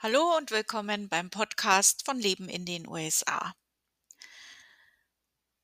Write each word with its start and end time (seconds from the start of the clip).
Hallo 0.00 0.36
und 0.36 0.52
willkommen 0.52 1.08
beim 1.08 1.28
Podcast 1.28 2.04
von 2.04 2.20
Leben 2.20 2.48
in 2.48 2.64
den 2.64 2.86
USA. 2.86 3.52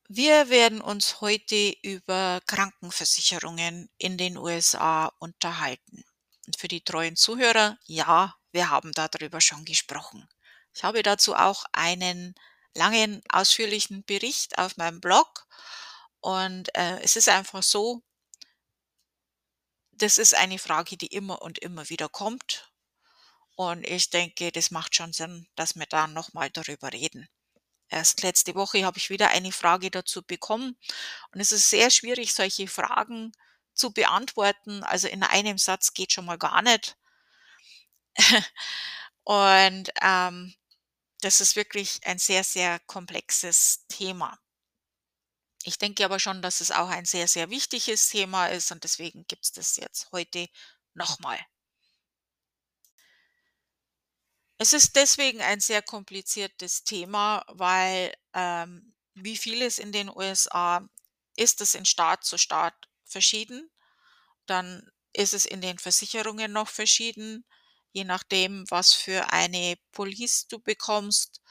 Wir 0.08 0.50
werden 0.50 0.80
uns 0.80 1.20
heute 1.20 1.70
über 1.82 2.40
Krankenversicherungen 2.48 3.88
in 3.96 4.18
den 4.18 4.36
USA 4.36 5.12
unterhalten. 5.20 6.04
Und 6.46 6.56
für 6.56 6.66
die 6.66 6.82
treuen 6.82 7.14
Zuhörer, 7.14 7.78
ja, 7.86 8.34
wir 8.50 8.70
haben 8.70 8.90
darüber 8.90 9.40
schon 9.40 9.64
gesprochen. 9.64 10.28
Ich 10.74 10.82
habe 10.82 11.04
dazu 11.04 11.36
auch 11.36 11.64
einen 11.70 12.34
langen, 12.74 13.22
ausführlichen 13.28 14.02
Bericht 14.02 14.58
auf 14.58 14.76
meinem 14.76 15.00
Blog. 15.00 15.46
Und 16.18 16.74
äh, 16.74 16.98
es 17.02 17.14
ist 17.14 17.28
einfach 17.28 17.62
so, 17.62 18.02
das 19.92 20.18
ist 20.18 20.34
eine 20.34 20.58
Frage, 20.58 20.96
die 20.96 21.06
immer 21.06 21.40
und 21.40 21.60
immer 21.60 21.88
wieder 21.88 22.08
kommt. 22.08 22.73
Und 23.56 23.84
ich 23.84 24.10
denke, 24.10 24.50
das 24.50 24.70
macht 24.70 24.94
schon 24.96 25.12
Sinn, 25.12 25.46
dass 25.54 25.76
wir 25.76 25.86
da 25.86 26.06
nochmal 26.06 26.50
darüber 26.50 26.92
reden. 26.92 27.28
Erst 27.88 28.22
letzte 28.22 28.54
Woche 28.54 28.84
habe 28.84 28.98
ich 28.98 29.10
wieder 29.10 29.28
eine 29.28 29.52
Frage 29.52 29.90
dazu 29.90 30.22
bekommen 30.22 30.76
und 31.32 31.40
es 31.40 31.52
ist 31.52 31.70
sehr 31.70 31.90
schwierig, 31.90 32.34
solche 32.34 32.66
Fragen 32.66 33.32
zu 33.74 33.92
beantworten. 33.92 34.82
Also 34.82 35.06
in 35.08 35.22
einem 35.22 35.58
Satz 35.58 35.92
geht 35.94 36.12
schon 36.12 36.24
mal 36.24 36.38
gar 36.38 36.62
nicht. 36.62 36.96
und 39.24 39.90
ähm, 40.02 40.54
das 41.20 41.40
ist 41.40 41.56
wirklich 41.56 42.00
ein 42.04 42.18
sehr, 42.18 42.44
sehr 42.44 42.80
komplexes 42.80 43.86
Thema. 43.88 44.38
Ich 45.62 45.78
denke 45.78 46.04
aber 46.04 46.18
schon, 46.18 46.42
dass 46.42 46.60
es 46.60 46.70
auch 46.70 46.88
ein 46.88 47.06
sehr, 47.06 47.28
sehr 47.28 47.48
wichtiges 47.48 48.08
Thema 48.08 48.48
ist 48.48 48.72
und 48.72 48.84
deswegen 48.84 49.26
gibt 49.26 49.44
es 49.44 49.52
das 49.52 49.76
jetzt 49.76 50.10
heute 50.12 50.48
nochmal. 50.94 51.38
Es 54.60 54.72
ist 54.72 54.94
deswegen 54.96 55.40
ein 55.40 55.60
sehr 55.60 55.82
kompliziertes 55.82 56.84
Thema, 56.84 57.44
weil, 57.48 58.14
ähm, 58.34 58.94
wie 59.14 59.36
vieles 59.36 59.78
in 59.78 59.92
den 59.92 60.08
USA 60.08 60.86
ist 61.36 61.60
es 61.60 61.74
in 61.74 61.84
Staat 61.84 62.24
zu 62.24 62.38
Staat 62.38 62.74
verschieden. 63.04 63.70
Dann 64.46 64.90
ist 65.14 65.34
es 65.34 65.46
in 65.46 65.60
den 65.62 65.78
Versicherungen 65.78 66.52
noch 66.52 66.68
verschieden, 66.68 67.44
je 67.92 68.04
nachdem, 68.04 68.64
was 68.70 68.92
für 68.94 69.32
eine 69.32 69.76
Police 69.92 70.46
du 70.48 70.58
bekommst. 70.60 71.42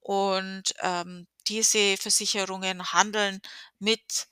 Und, 0.00 0.74
ähm, 0.80 1.28
diese 1.48 1.96
Versicherungen 1.98 2.92
handeln 2.92 3.40
mit 3.78 4.28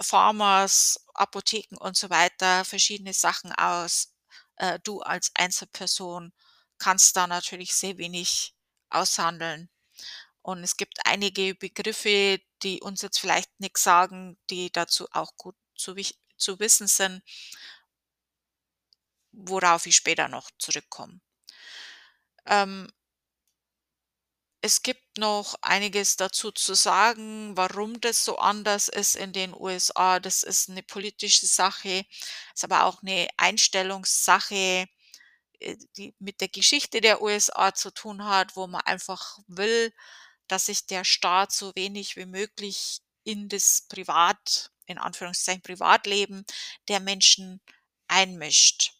Pharmas, 0.00 1.04
Apotheken 1.14 1.76
und 1.78 1.96
so 1.96 2.10
weiter 2.10 2.64
verschiedene 2.64 3.12
Sachen 3.14 3.52
aus. 3.52 4.12
Äh, 4.56 4.78
du 4.84 5.00
als 5.02 5.30
Einzelperson 5.34 6.32
kannst 6.78 7.16
da 7.16 7.26
natürlich 7.26 7.74
sehr 7.74 7.98
wenig 7.98 8.54
aushandeln. 8.90 9.68
Und 10.42 10.62
es 10.62 10.76
gibt 10.76 10.98
einige 11.06 11.54
Begriffe, 11.54 12.40
die 12.62 12.80
uns 12.82 13.02
jetzt 13.02 13.18
vielleicht 13.18 13.50
nichts 13.60 13.82
sagen, 13.82 14.38
die 14.50 14.70
dazu 14.70 15.08
auch 15.12 15.36
gut 15.36 15.56
zu, 15.74 15.94
zu 16.36 16.58
wissen 16.60 16.86
sind, 16.86 17.22
worauf 19.32 19.86
ich 19.86 19.96
später 19.96 20.28
noch 20.28 20.50
zurückkomme. 20.58 21.20
Ähm, 22.46 22.92
es 24.60 24.82
gibt 24.82 25.18
noch 25.18 25.56
einiges 25.60 26.16
dazu 26.16 26.50
zu 26.50 26.72
sagen, 26.74 27.54
warum 27.54 28.00
das 28.00 28.24
so 28.24 28.38
anders 28.38 28.88
ist 28.88 29.14
in 29.14 29.34
den 29.34 29.52
USA. 29.54 30.20
Das 30.20 30.42
ist 30.42 30.70
eine 30.70 30.82
politische 30.82 31.46
Sache, 31.46 32.06
ist 32.54 32.64
aber 32.64 32.84
auch 32.84 33.02
eine 33.02 33.28
Einstellungssache. 33.36 34.88
Äh, 35.60 35.76
die 35.96 36.14
mit 36.18 36.40
der 36.40 36.48
Geschichte 36.48 37.00
der 37.00 37.22
USA 37.22 37.74
zu 37.74 37.90
tun 37.92 38.24
hat, 38.24 38.56
wo 38.56 38.66
man 38.66 38.80
einfach 38.82 39.38
will, 39.46 39.92
dass 40.48 40.66
sich 40.66 40.86
der 40.86 41.04
Staat 41.04 41.52
so 41.52 41.72
wenig 41.74 42.16
wie 42.16 42.26
möglich 42.26 43.00
in 43.24 43.48
das 43.48 43.82
Privat 43.88 44.70
in 44.86 44.98
Anführungszeichen 44.98 45.62
Privatleben 45.62 46.44
der 46.88 47.00
Menschen 47.00 47.60
einmischt. 48.08 48.92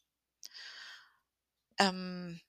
Ähm 1.78 2.40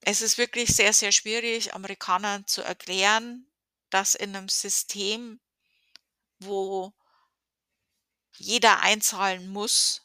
es 0.00 0.20
ist 0.22 0.38
wirklich 0.38 0.74
sehr, 0.74 0.92
sehr 0.92 1.12
schwierig, 1.12 1.74
Amerikanern 1.74 2.46
zu 2.46 2.62
erklären, 2.62 3.46
dass 3.90 4.14
in 4.14 4.34
einem 4.34 4.48
System, 4.48 5.40
wo 6.40 6.92
jeder 8.32 8.80
einzahlen 8.80 9.48
muss 9.48 10.02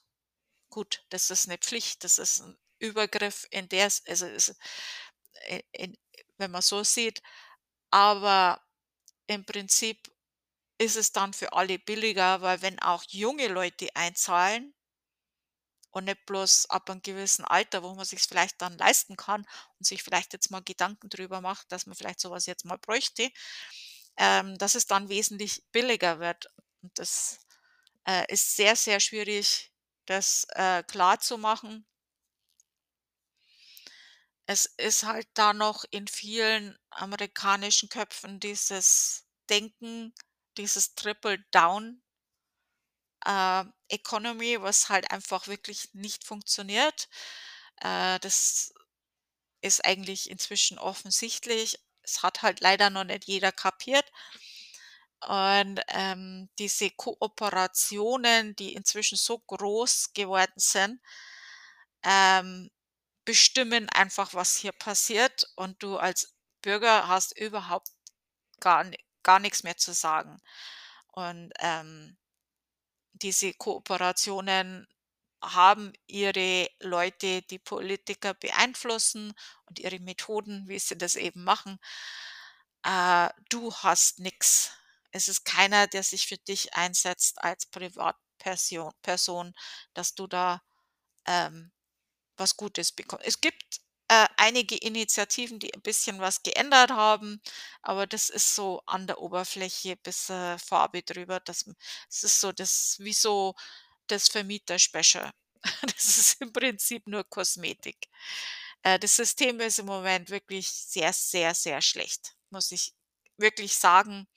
Gut, 0.71 1.03
das 1.09 1.29
ist 1.31 1.47
eine 1.47 1.57
Pflicht, 1.57 2.03
das 2.03 2.17
ist 2.17 2.41
ein 2.41 2.57
Übergriff 2.79 3.47
in 3.51 3.69
der 3.69 3.85
also, 3.85 4.25
ist, 4.27 4.55
äh, 5.47 5.61
in 5.71 5.97
wenn 6.37 6.51
man 6.51 6.61
so 6.61 6.83
sieht. 6.83 7.21
Aber 7.91 8.61
im 9.27 9.45
Prinzip 9.45 10.11
ist 10.79 10.97
es 10.97 11.11
dann 11.13 11.33
für 11.33 11.53
alle 11.53 11.79
billiger, 11.79 12.41
weil 12.41 12.61
wenn 12.63 12.79
auch 12.81 13.03
junge 13.09 13.47
Leute 13.49 13.89
einzahlen 13.95 14.73
und 15.91 16.05
nicht 16.05 16.25
bloß 16.25 16.69
ab 16.69 16.89
einem 16.89 17.01
gewissen 17.01 17.45
Alter, 17.45 17.83
wo 17.83 17.93
man 17.95 18.05
sich's 18.05 18.25
vielleicht 18.27 18.61
dann 18.61 18.77
leisten 18.77 19.15
kann 19.15 19.45
und 19.79 19.85
sich 19.85 20.03
vielleicht 20.03 20.33
jetzt 20.33 20.51
mal 20.51 20.61
Gedanken 20.63 21.09
drüber 21.09 21.41
macht, 21.41 21.71
dass 21.71 21.85
man 21.85 21.95
vielleicht 21.95 22.19
sowas 22.19 22.45
jetzt 22.45 22.65
mal 22.65 22.77
bräuchte, 22.77 23.29
ähm, 24.17 24.57
dass 24.57 24.75
es 24.75 24.87
dann 24.87 25.09
wesentlich 25.09 25.63
billiger 25.71 26.19
wird. 26.19 26.47
Und 26.81 26.97
das, 26.99 27.39
äh, 28.07 28.25
ist 28.33 28.55
sehr, 28.57 28.75
sehr 28.75 28.99
schwierig 28.99 29.71
das, 30.07 30.45
äh, 30.55 30.83
machen. 31.37 31.85
Es 34.45 34.65
ist 34.65 35.03
halt 35.03 35.25
da 35.35 35.53
noch 35.53 35.85
in 35.89 36.05
vielen 36.07 36.77
amerikanischen 36.89 37.87
Köpfen 37.87 38.41
dieses 38.41 39.25
Denken, 39.49 40.13
dieses 40.57 40.95
Triple 40.95 41.39
Down 41.51 42.01
äh, 43.25 43.63
Economy, 43.89 44.61
was 44.61 44.89
halt 44.89 45.11
einfach 45.11 45.47
wirklich 45.47 45.93
nicht 45.93 46.23
funktioniert. 46.23 47.09
Äh, 47.81 48.19
das 48.19 48.73
ist 49.61 49.85
eigentlich 49.85 50.29
inzwischen 50.29 50.79
offensichtlich. 50.79 51.79
Es 52.03 52.23
hat 52.23 52.41
halt 52.43 52.61
leider 52.61 52.89
noch 52.89 53.03
nicht 53.05 53.25
jeder 53.25 53.51
kapiert. 53.51 54.05
Und, 55.25 55.81
ähm, 55.89 56.49
diese 56.59 56.91
Kooperationen, 56.91 58.55
die 58.55 58.73
inzwischen 58.73 59.17
so 59.17 59.39
groß 59.39 60.13
geworden 60.13 60.53
sind, 60.57 60.99
ähm, 62.03 62.69
bestimmen 63.25 63.89
einfach, 63.89 64.33
was 64.33 64.55
hier 64.57 64.71
passiert 64.73 65.47
und 65.55 65.81
du 65.83 65.97
als 65.97 66.33
Bürger 66.61 67.07
hast 67.07 67.37
überhaupt 67.37 67.89
gar 68.59 68.85
gar 69.23 69.39
nix 69.39 69.63
mehr 69.63 69.77
zu 69.77 69.93
sagen. 69.93 70.39
Und, 71.13 71.51
ähm, 71.59 72.17
diese 73.13 73.53
Kooperationen 73.53 74.87
haben 75.43 75.93
ihre 76.07 76.69
Leute, 76.79 77.41
die 77.43 77.59
Politiker 77.59 78.33
beeinflussen 78.33 79.33
und 79.65 79.79
ihre 79.79 79.99
Methoden, 79.99 80.67
wie 80.67 80.79
sie 80.79 80.97
das 80.97 81.15
eben 81.15 81.43
machen. 81.43 81.79
Äh, 82.83 83.29
du 83.49 83.71
hast 83.73 84.19
nix. 84.19 84.76
Es 85.11 85.27
ist 85.27 85.45
keiner, 85.45 85.87
der 85.87 86.03
sich 86.03 86.27
für 86.27 86.37
dich 86.37 86.73
einsetzt 86.75 87.41
als 87.43 87.65
Privatperson, 87.67 88.91
Person, 89.01 89.53
dass 89.93 90.15
du 90.15 90.27
da, 90.27 90.61
ähm, 91.27 91.71
was 92.37 92.57
Gutes 92.57 92.91
bekommst. 92.91 93.25
Es 93.27 93.41
gibt, 93.41 93.81
äh, 94.09 94.27
einige 94.37 94.77
Initiativen, 94.77 95.59
die 95.59 95.73
ein 95.73 95.81
bisschen 95.81 96.19
was 96.21 96.43
geändert 96.43 96.91
haben, 96.91 97.41
aber 97.81 98.07
das 98.07 98.29
ist 98.29 98.55
so 98.55 98.81
an 98.85 99.07
der 99.07 99.19
Oberfläche 99.21 99.97
bisschen 99.97 100.59
Farbe 100.59 101.03
drüber. 101.03 101.39
Das 101.41 101.65
es 102.09 102.23
ist 102.23 102.41
so 102.41 102.51
das 102.53 102.97
wie 102.99 103.13
so 103.13 103.55
das 104.07 104.29
Vermieter-Special. 104.29 105.31
Das 105.95 106.17
ist 106.17 106.41
im 106.41 106.53
Prinzip 106.53 107.07
nur 107.07 107.23
Kosmetik. 107.25 108.07
Äh, 108.83 108.99
das 108.99 109.15
System 109.15 109.59
ist 109.59 109.79
im 109.79 109.85
Moment 109.87 110.29
wirklich 110.29 110.69
sehr, 110.69 111.13
sehr, 111.13 111.53
sehr 111.55 111.81
schlecht, 111.81 112.35
muss 112.49 112.71
ich 112.71 112.93
wirklich 113.37 113.75
sagen. 113.75 114.27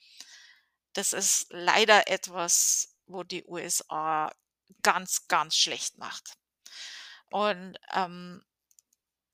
Das 0.93 1.13
ist 1.13 1.47
leider 1.51 2.07
etwas, 2.09 2.95
wo 3.07 3.23
die 3.23 3.45
USA 3.45 4.31
ganz, 4.83 5.27
ganz 5.27 5.55
schlecht 5.55 5.97
macht. 5.97 6.33
Und, 7.31 7.77
ähm, 7.93 8.43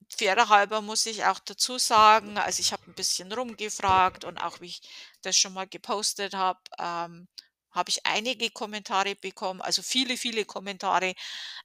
fairer 0.09 0.49
halber 0.49 0.81
muss 0.81 1.05
ich 1.05 1.25
auch 1.25 1.39
dazu 1.39 1.77
sagen, 1.77 2.37
also, 2.37 2.59
ich 2.61 2.71
habe 2.73 2.83
ein 2.89 2.95
bisschen 2.95 3.31
rumgefragt 3.31 4.23
und 4.25 4.37
auch 4.37 4.61
wie 4.61 4.67
ich 4.67 4.81
das 5.21 5.37
schon 5.37 5.53
mal 5.53 5.67
gepostet 5.67 6.33
habe, 6.33 6.59
ähm, 6.79 7.27
habe 7.71 7.89
ich 7.89 8.05
einige 8.05 8.49
Kommentare 8.51 9.15
bekommen, 9.15 9.61
also 9.61 9.81
viele, 9.83 10.17
viele 10.17 10.45
Kommentare, 10.45 11.13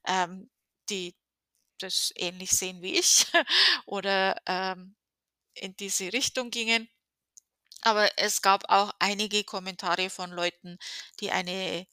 ähm, 0.07 0.51
die 0.91 1.17
das 1.81 2.13
ähnlich 2.17 2.53
sehen 2.53 2.83
wie 2.83 2.99
ich 2.99 3.27
oder, 3.87 4.41
ähm, 4.47 4.97
in 5.55 5.77
diese 5.77 6.13
Richtung 6.13 6.51
gingen. 6.51 6.89
Aber 7.83 8.11
es 8.19 8.43
gab 8.43 8.69
auch 8.71 8.93
einige 8.99 9.45
Kommentare 9.45 10.11
von 10.11 10.31
Leuten, 10.31 10.79
die 11.21 11.31
eine 11.31 11.87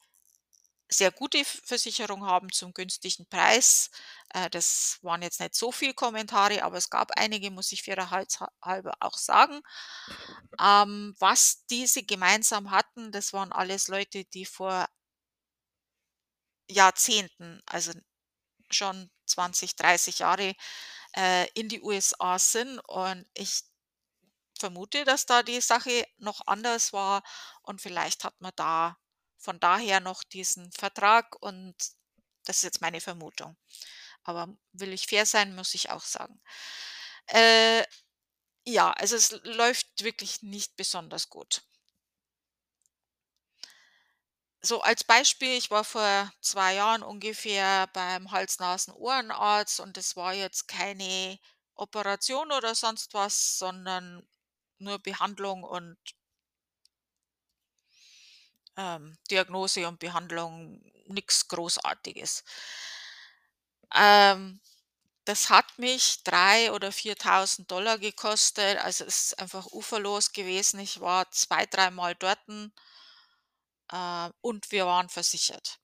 sehr 0.88 1.12
gute 1.12 1.44
Versicherung 1.44 2.26
haben 2.26 2.50
zum 2.52 2.72
günstigen 2.74 3.26
Preis. 3.26 3.90
Äh, 4.34 4.50
das 4.50 4.98
waren 5.02 5.22
jetzt 5.22 5.40
nicht 5.40 5.54
so 5.54 5.70
viel 5.72 5.94
Kommentare, 5.94 6.62
aber 6.64 6.78
es 6.78 6.90
gab 6.90 7.12
einige, 7.16 7.50
muss 7.50 7.72
ich 7.72 7.82
fairerhalts 7.84 8.40
halber 8.62 8.94
auch 9.00 9.16
sagen. 9.16 9.60
Ähm, 10.60 11.14
was 11.18 11.64
diese 11.66 12.02
gemeinsam 12.04 12.70
hatten, 12.70 13.12
das 13.12 13.32
waren 13.32 13.52
alles 13.52 13.88
Leute, 13.88 14.24
die 14.24 14.44
vor 14.46 14.86
Jahrzehnten, 16.68 17.60
also 17.66 17.92
schon 18.70 19.10
20, 19.26 19.76
30 19.76 20.20
Jahre, 20.20 20.54
äh, 21.16 21.48
in 21.54 21.68
die 21.70 21.82
USA 21.82 22.38
sind 22.38 22.80
und 22.80 23.26
ich 23.34 23.64
vermute, 24.60 25.04
dass 25.04 25.26
da 25.26 25.42
die 25.42 25.60
Sache 25.60 26.06
noch 26.18 26.42
anders 26.46 26.92
war 26.92 27.22
und 27.62 27.80
vielleicht 27.82 28.24
hat 28.24 28.40
man 28.40 28.52
da 28.56 28.96
von 29.38 29.58
daher 29.60 30.00
noch 30.00 30.22
diesen 30.24 30.70
Vertrag 30.72 31.36
und 31.42 31.74
das 32.44 32.58
ist 32.58 32.62
jetzt 32.64 32.80
meine 32.82 33.00
Vermutung. 33.00 33.56
Aber 34.24 34.48
will 34.72 34.92
ich 34.92 35.06
fair 35.06 35.26
sein, 35.26 35.54
muss 35.54 35.74
ich 35.74 35.90
auch 35.90 36.04
sagen. 36.04 36.40
Äh, 37.28 37.84
ja, 38.66 38.92
also 38.92 39.16
es 39.16 39.32
läuft 39.44 40.04
wirklich 40.04 40.42
nicht 40.42 40.76
besonders 40.76 41.30
gut. 41.30 41.62
So 44.62 44.80
als 44.82 45.04
Beispiel, 45.04 45.56
ich 45.56 45.70
war 45.70 45.84
vor 45.84 46.30
2 46.40 46.74
Jahren 46.74 47.02
ungefähr 47.02 47.86
beim 47.94 48.30
Hals-Nasen-Ohrenarzt 48.30 49.80
und 49.80 49.96
das 49.98 50.16
war 50.16 50.32
jetzt 50.34 50.66
keine 50.68 51.38
Operation 51.74 52.50
oder 52.52 52.74
sonst 52.74 53.14
was, 53.14 53.58
sondern 53.58 54.26
nur 54.80 54.98
Behandlung 54.98 55.62
und 55.64 55.96
ähm, 58.76 59.16
Diagnose 59.30 59.86
und 59.88 59.98
Behandlung, 59.98 60.80
nix 61.06 61.48
Großartiges. 61.48 62.44
Ähm, 63.94 64.60
das 65.26 65.50
hat 65.50 65.78
mich 65.78 66.22
3 66.24 66.72
oder 66.72 66.92
4.000 66.92 67.70
gekostet. 67.98 68.78
Also, 68.78 69.04
es 69.04 69.32
ist 69.32 69.38
einfach 69.40 69.66
uferlos 69.66 70.32
gewesen. 70.32 70.80
Ich 70.80 71.00
war 71.00 71.30
zwei 71.30 71.66
dreimal 71.66 72.14
dorten 72.16 72.72
äh, 73.92 74.30
und 74.40 74.70
wir 74.72 74.86
waren 74.86 75.08
versichert. 75.08 75.78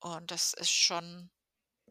Und 0.00 0.30
das 0.32 0.54
ist 0.54 0.70
schon 0.72 1.30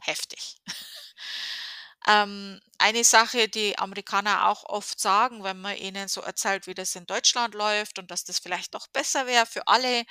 heftig. 0.01 0.57
Ähm, 2.07 2.59
eine 2.79 3.03
Sache, 3.03 3.49
die 3.49 3.77
Amerikaner 3.77 4.47
auch 4.47 4.63
oft 4.65 4.99
sagen, 4.99 5.43
wenn 5.43 5.59
man 5.59 5.75
ihnen 5.77 6.07
so 6.07 6.21
erzählt, 6.21 6.67
wie 6.67 6.73
das 6.73 6.95
in 6.95 7.05
Deutschland 7.05 7.53
läuft 7.55 7.99
und 7.99 8.09
dass 8.11 8.23
das 8.23 8.39
vielleicht 8.39 8.73
doch 8.75 8.87
besser 8.87 9.25
wäre 9.27 9.45
für 9.45 9.67
alle. 9.67 10.05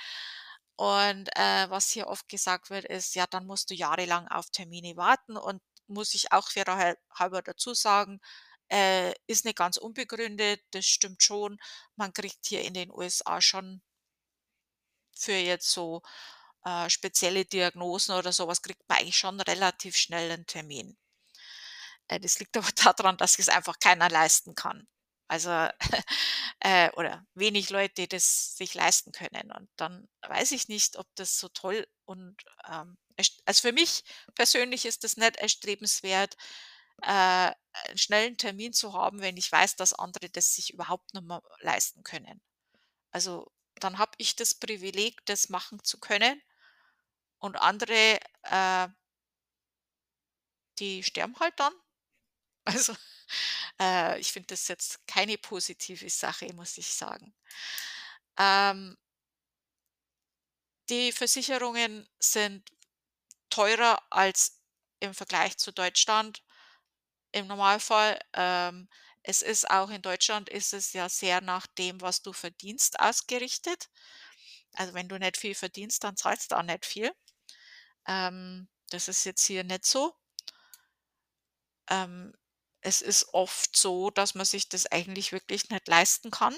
Und, 0.77 1.29
äh, 1.37 1.69
was 1.69 1.89
hier 1.91 2.07
oft 2.07 2.29
gesagt 2.29 2.69
wird, 2.69 2.85
ist: 2.85 3.15
„Ja, 3.15 3.25
dann 3.27 3.47
musst 3.47 3.69
du 3.71 3.75
jahrelang 3.75 4.27
auf 4.29 4.49
Termine 4.51 4.95
warten.“ 4.97 5.37
Und 5.37 5.61
muss 5.87 6.13
ich 6.13 6.31
auch 6.33 6.49
fairer 6.51 6.77
hal 6.77 6.97
halber 7.13 7.41
dazu 7.41 7.73
sagen, 7.73 8.19
äh, 8.69 9.13
ist 9.27 9.45
nicht 9.45 9.57
ganz 9.57 9.77
unbegründet. 9.77 10.61
Das 10.71 10.85
stimmt 10.85 11.23
schon. 11.23 11.57
Man 11.95 12.13
kriegt 12.13 12.45
hier 12.47 12.61
in 12.63 12.73
den 12.75 12.91
USA 12.91 13.41
schon 13.41 13.81
für 15.17 15.33
jetzt 15.33 15.69
so, 15.69 16.01
äh, 16.65 16.89
spezielle 16.89 17.45
Diagnosen 17.45 18.15
oder 18.15 18.31
so 18.33 18.47
was 18.47 18.61
kriegt 18.61 18.87
man 18.89 18.99
eigentlich 18.99 19.17
schon 19.17 19.39
relativ 19.41 19.95
schnell 19.97 20.31
'n 20.31 20.45
Termin. 20.47 20.97
Äh, 22.09 22.19
das 22.19 22.39
liegt 22.39 22.55
aber 22.57 22.67
da 22.75 22.93
dran, 22.93 23.17
dass 23.17 23.33
sich's 23.33 23.49
einfach 23.49 23.79
keiner 23.79 24.09
leisten 24.09 24.55
kann. 24.55 24.87
Also, 25.29 25.49
äh 26.61 26.89
oder 26.93 27.25
wenig 27.33 27.69
Leute 27.69 28.07
das 28.07 28.55
sich 28.57 28.73
leisten 28.73 29.11
können. 29.11 29.51
Und 29.51 29.69
dann 29.77 30.07
weiß 30.27 30.51
ich 30.53 30.67
nicht, 30.69 30.97
ob 30.97 31.07
das 31.15 31.37
so 31.39 31.49
toll 31.49 31.87
und, 32.05 32.37
ähm, 32.69 32.97
also, 33.45 33.61
für 33.61 33.73
mich 33.73 34.03
persönlich 34.35 34.85
ist 34.85 35.03
das 35.03 35.17
nicht 35.17 35.35
erstrebenswert, 35.37 36.35
äh, 37.03 37.51
'n 37.91 37.97
schnellen 37.97 38.37
Termin 38.37 38.73
zu 38.73 38.93
haben, 38.93 39.21
wenn 39.21 39.37
ich 39.37 39.51
weiß, 39.51 39.75
dass 39.75 39.93
andere 39.93 40.29
das 40.29 40.53
sich 40.55 40.73
überhaupt 40.73 41.13
nicht 41.13 41.25
mehr 41.25 41.41
leisten 41.61 42.03
können. 42.03 42.41
Also, 43.11 43.51
dann 43.77 43.97
habe 43.99 44.11
ich 44.19 44.35
das 44.37 44.55
Privileg, 44.55 45.25
das 45.27 45.49
machen 45.49 45.83
zu 45.83 45.99
können 45.99 46.41
und 47.39 47.55
andere, 47.57 48.19
äh 48.43 48.87
die 50.79 51.03
sterben 51.03 51.35
halt 51.39 51.53
dann. 51.59 51.73
Also, 52.67 52.95
äh, 53.81 54.19
ich 54.19 54.31
finde 54.31 54.47
das 54.47 54.67
jetzt 54.67 55.05
keine 55.07 55.37
positive 55.37 56.09
Sache, 56.09 56.53
muss 56.53 56.77
ich 56.77 56.87
sagen. 56.87 57.33
Ähm 58.37 58.97
die 60.89 61.11
Versicherungen 61.11 62.07
sind 62.19 62.69
teurer 63.49 64.01
als 64.09 64.61
im 64.99 65.13
Vergleich 65.13 65.57
zu 65.57 65.71
Deutschland 65.71 66.43
im 67.31 67.47
Normalfall. 67.47 68.19
Ähm, 68.33 68.89
es 69.23 69.41
ist 69.41 69.69
auch 69.69 69.89
in 69.89 70.01
Deutschland 70.01 70.49
ist 70.49 70.73
es 70.73 70.93
ja 70.93 71.09
sehr 71.09 71.41
nach 71.41 71.67
dem, 71.67 72.01
was 72.01 72.21
du 72.21 72.33
verdienst, 72.33 72.99
ausgerichtet. 72.99 73.89
Also, 74.75 74.93
wenn 74.93 75.09
du 75.09 75.17
nicht 75.19 75.37
viel 75.37 75.55
verdienst, 75.55 76.03
dann 76.03 76.17
zahlst 76.17 76.51
du 76.51 76.57
auch 76.57 76.63
nicht 76.63 76.85
viel. 76.85 77.11
Ähm, 78.07 78.69
das 78.91 79.07
ist 79.09 79.25
jetzt 79.25 79.45
hier 79.45 79.63
nicht 79.63 79.85
so. 79.85 80.15
Ähm, 81.89 82.33
es 82.87 83.01
ist 83.01 83.33
oft 83.33 83.75
so, 83.77 84.09
dass 84.11 84.35
man 84.35 84.45
sich 84.45 84.69
das 84.69 84.85
eigentlich 84.87 85.31
wirklich 85.33 85.69
nicht 85.69 85.87
leisten 85.87 86.31
kann. 86.31 86.55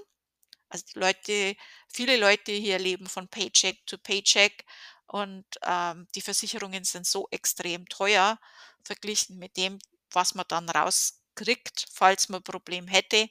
Also, 0.70 0.86
die 0.94 1.00
Leute 1.00 1.56
viele 1.94 2.18
Leute 2.18 2.52
hier 2.54 2.80
leben 2.80 3.08
von 3.08 3.28
Paycheck 3.30 3.86
to 3.88 3.98
Paycheck 3.98 4.66
und, 5.08 5.46
ähm, 5.64 6.08
die 6.16 6.22
Versicherungen 6.22 6.84
sind 6.86 7.08
so 7.08 7.28
extrem 7.31 7.88
teuer 7.90 8.40
verglichen 8.84 9.38
mit 9.40 9.58
dem, 9.58 9.80
was 10.12 10.36
man 10.36 10.46
dann 10.50 10.70
rauskriegt, 10.70 11.88
falls 11.94 12.30
man 12.30 12.44
Problem 12.44 12.88
hätte. 12.88 13.30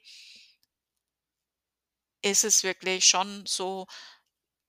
Ist 2.25 2.45
es 2.45 2.63
wirklich 2.65 3.05
schon 3.05 3.45
so 3.47 3.87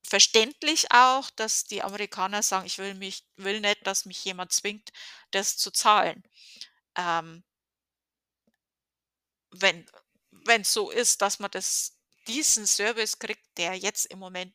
verständlich 0.03 0.91
auch, 0.91 1.29
dass 1.31 1.65
die 1.65 1.81
Amerikaner 1.83 2.43
sagen: 2.43 2.65
„Ich 2.67 2.77
will 2.79 2.95
mich 2.95 3.25
will 3.37 3.61
nicht, 3.61 3.85
dass 3.87 4.05
mich 4.05 4.23
jemand 4.25 4.51
zwingt, 4.53 4.91
das 5.31 5.57
zu 5.57 5.71
zahlen.“ 5.71 6.23
Ähm 6.97 7.43
wenn 9.51 9.85
wenn's 10.31 10.73
so 10.73 10.91
ist, 10.91 11.21
dass 11.21 11.39
man 11.39 11.51
das 11.51 11.97
diesen 12.27 12.67
Service 12.67 13.19
kriegt, 13.19 13.45
der 13.57 13.75
jetzt 13.75 14.05
im 14.07 14.19
Moment 14.19 14.53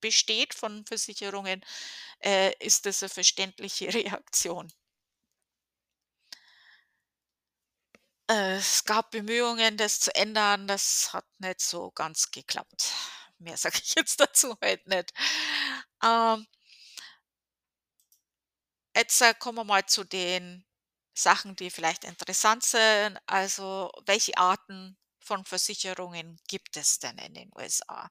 besteht 0.00 0.54
von 0.54 0.86
Versicherungen, 0.86 1.64
äh, 2.24 2.52
ist 2.60 2.86
das 2.86 3.02
'ne 3.02 3.08
verständliche 3.10 3.92
Reaktion. 3.94 4.72
Äh, 8.30 8.56
es 8.56 8.84
gab 8.84 9.10
Bemühungen, 9.10 9.76
das 9.76 10.00
zu 10.00 10.14
ändern. 10.14 10.66
Das 10.68 11.12
hat 11.12 11.26
nicht 11.38 11.60
so 11.60 11.90
ganz 11.90 12.30
geklappt. 12.30 12.90
Mehr 13.38 13.56
sage 13.56 13.78
ich 13.82 13.94
jetzt 13.96 14.20
dazu 14.20 14.56
halt 14.60 14.86
nicht. 14.86 15.12
Ähm 16.04 16.46
Jetzt, 18.96 19.22
kommen 19.38 19.56
wir 19.56 19.64
mal 19.64 19.86
zu 19.86 20.04
den 20.04 20.64
Sachen, 21.14 21.56
die 21.56 21.70
vielleicht 21.70 22.04
interessant 22.04 22.64
sind. 22.64 23.18
Also, 23.26 23.90
welche 24.06 24.36
Arten 24.38 24.96
von 25.20 25.44
Versicherungen 25.44 26.38
gibt 26.48 26.76
es 26.76 26.98
denn 26.98 27.16
in 27.18 27.34
den 27.34 27.50
USA? 27.56 28.08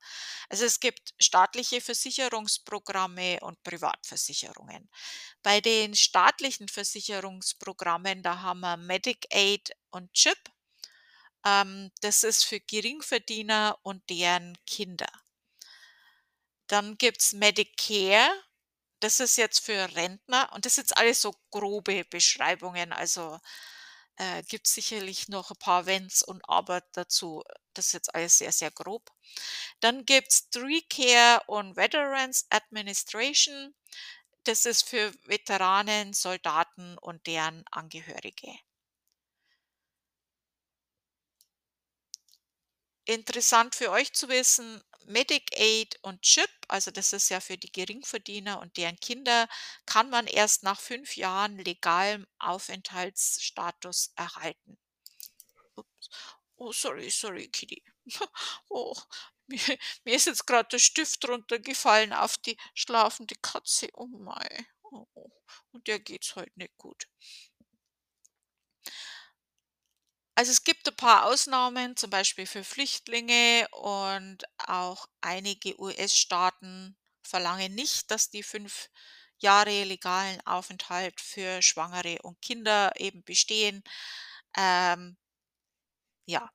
Also, 0.50 0.66
es 0.66 0.80
gibt 0.80 1.14
staatliche 1.20 1.82
Versicherungsprogramme 1.82 3.40
und 3.42 3.62
Privatversicherungen. 3.64 4.90
Bei 5.44 5.62
den 5.62 5.96
staatlichen 5.96 6.68
Versicherungsprogrammen, 6.70 8.24
da 8.24 8.42
haben 8.42 8.62
wir 8.62 8.78
Medicaid 8.78 9.72
und 9.92 10.14
CHIP. 10.14 10.40
Ähm, 11.46 11.92
das 12.02 12.24
ist 12.24 12.46
für 12.46 12.60
Geringverdiener 12.60 13.78
und 13.84 14.10
deren 14.10 14.58
Kinder. 14.66 15.08
Dann 16.68 16.98
gibt's 16.98 17.34
Medicare. 17.34 18.32
Das 19.02 19.20
ist 19.20 19.36
jetzt 19.38 19.66
für 19.66 19.96
Rentner 19.96 20.52
und 20.54 20.64
das 20.66 20.76
sind 20.76 20.84
jetzt 20.84 20.96
alles 20.98 21.20
so 21.22 21.34
grobe 21.50 22.06
Beschreibungen. 22.06 22.94
Also, 22.94 23.40
äh, 24.18 24.44
gibt's 24.44 24.76
sicherlich 24.76 25.28
noch 25.28 25.52
'n 25.52 25.58
paar 25.58 25.88
Wenns 25.88 26.22
und 26.24 26.42
Aber 26.50 26.82
dazu. 26.94 27.44
Das 27.74 27.88
ist 27.88 27.94
jetzt 27.94 28.16
alles 28.16 28.38
sehr, 28.38 28.52
sehr 28.52 28.72
grob. 28.72 29.10
Dann 29.82 30.06
gibt's 30.06 30.50
TRICARE 30.52 31.44
und 31.48 31.76
Veterans 31.78 32.46
Administration. 32.52 33.76
Das 34.46 34.66
ist 34.66 34.90
für 34.90 35.14
Veteranen, 35.26 36.14
Soldaten 36.14 36.98
und 37.00 37.28
deren 37.28 37.66
Angehörige. 37.72 38.54
Interessant 43.08 43.74
für 43.76 43.90
euch 43.92 44.14
zu 44.14 44.30
wissen, 44.30 44.82
Medicaid 45.06 45.98
und 46.02 46.22
CHIP, 46.24 46.50
also 46.68 46.92
das 46.92 47.14
ist 47.14 47.30
ja 47.30 47.40
für 47.40 47.58
die 47.58 47.72
Geringverdiener 47.72 48.60
und 48.60 48.78
deren 48.78 48.98
Kinder, 49.00 49.48
kann 49.86 50.10
man 50.10 50.28
erst 50.28 50.64
nach 50.64 50.80
5 50.80 51.16
Jahren 51.18 51.58
legalem 51.58 52.28
Aufenthaltsstatus 52.40 54.12
erhalten. 54.16 54.78
Ups. 55.76 56.10
Oh, 56.58 56.72
sorry, 56.72 57.10
sorry, 57.10 57.48
Kitty. 57.50 57.84
Oh, 58.70 58.96
Mir 59.48 59.60
mir 60.06 60.16
ist 60.16 60.28
jetzt 60.28 60.48
grad 60.48 60.72
der 60.74 60.80
Stift 60.80 61.28
runtergefallen 61.28 62.14
auf 62.14 62.38
die 62.38 62.58
schlafende 62.74 63.36
Katze. 63.42 63.90
Oh 63.94 64.08
mei. 64.08 64.66
Oh, 64.84 65.08
oh. 65.14 65.30
Und 65.72 65.88
der 65.88 66.00
geht's 66.00 66.36
heute 66.36 66.52
nicht 66.56 66.78
gut. 66.78 67.08
Also, 70.36 70.52
es 70.52 70.64
gibt 70.64 70.88
ein 70.88 70.96
paar 70.96 71.26
Ausnahmen, 71.26 71.96
zum 71.98 72.10
Beispiel 72.10 72.46
für 72.46 72.64
Flüchtlinge 72.64 73.68
und 73.72 74.40
auch 74.58 75.08
einige 75.22 75.80
US-Staaten 75.80 76.98
verlangen 77.24 77.76
nicht, 77.76 78.10
dass 78.12 78.30
die 78.30 78.44
5 78.44 78.90
Jahre 79.40 79.84
legalen 79.84 80.40
Aufenthalt 80.46 81.20
für 81.22 81.62
Schwangere 81.62 82.18
und 82.24 82.42
Kinder 82.42 82.92
eben 82.98 83.24
bestehen. 83.24 83.84
Ähm, 84.58 85.18
ja, 86.26 86.52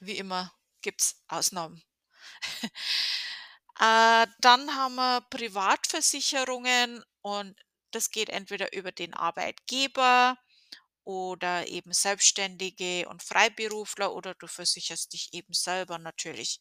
wie 0.00 0.16
immer 0.18 0.52
gibt's 0.82 1.22
Ausnahmen. 1.28 1.82
Äh, 3.78 4.26
dann 4.40 4.76
haben 4.76 4.94
wir 4.96 5.22
Privatversicherungen 5.30 7.02
und 7.22 7.58
das 7.92 8.10
geht 8.10 8.28
entweder 8.28 8.72
über 8.74 8.92
den 8.92 9.14
Arbeitgeber 9.14 10.36
oder 11.04 11.66
eben 11.68 11.92
Selbstständige 11.92 13.08
und 13.08 13.22
Freiberufler 13.22 14.14
oder 14.14 14.34
du 14.34 14.46
versicherst 14.46 15.12
dich 15.12 15.30
eben 15.32 15.52
selber 15.54 15.98
natürlich. 15.98 16.60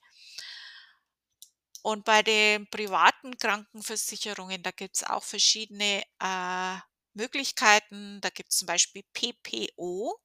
Und 1.81 2.03
bei 2.05 2.22
den 2.24 2.69
privaten 2.69 3.38
Krankenversicherungen, 3.38 4.63
da 4.63 4.72
gibt's 4.72 5.03
auch 5.03 5.24
verschiedene, 5.24 6.03
äh, 6.22 6.77
Möglichkeiten. 7.13 8.19
Da 8.22 8.29
gibt's 8.29 8.58
zum 8.58 8.65
Beispiel 8.67 9.03
PPO. 9.13 10.15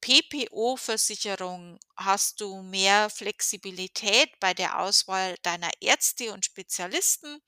PPO-Versicherung 0.00 1.78
hast 1.96 2.40
du 2.40 2.62
mehr 2.62 3.10
Flexibilität 3.10 4.30
bei 4.40 4.54
der 4.54 4.80
Auswahl 4.80 5.36
deiner 5.42 5.70
Ärzte 5.80 6.32
und 6.32 6.44
Spezialisten. 6.46 7.40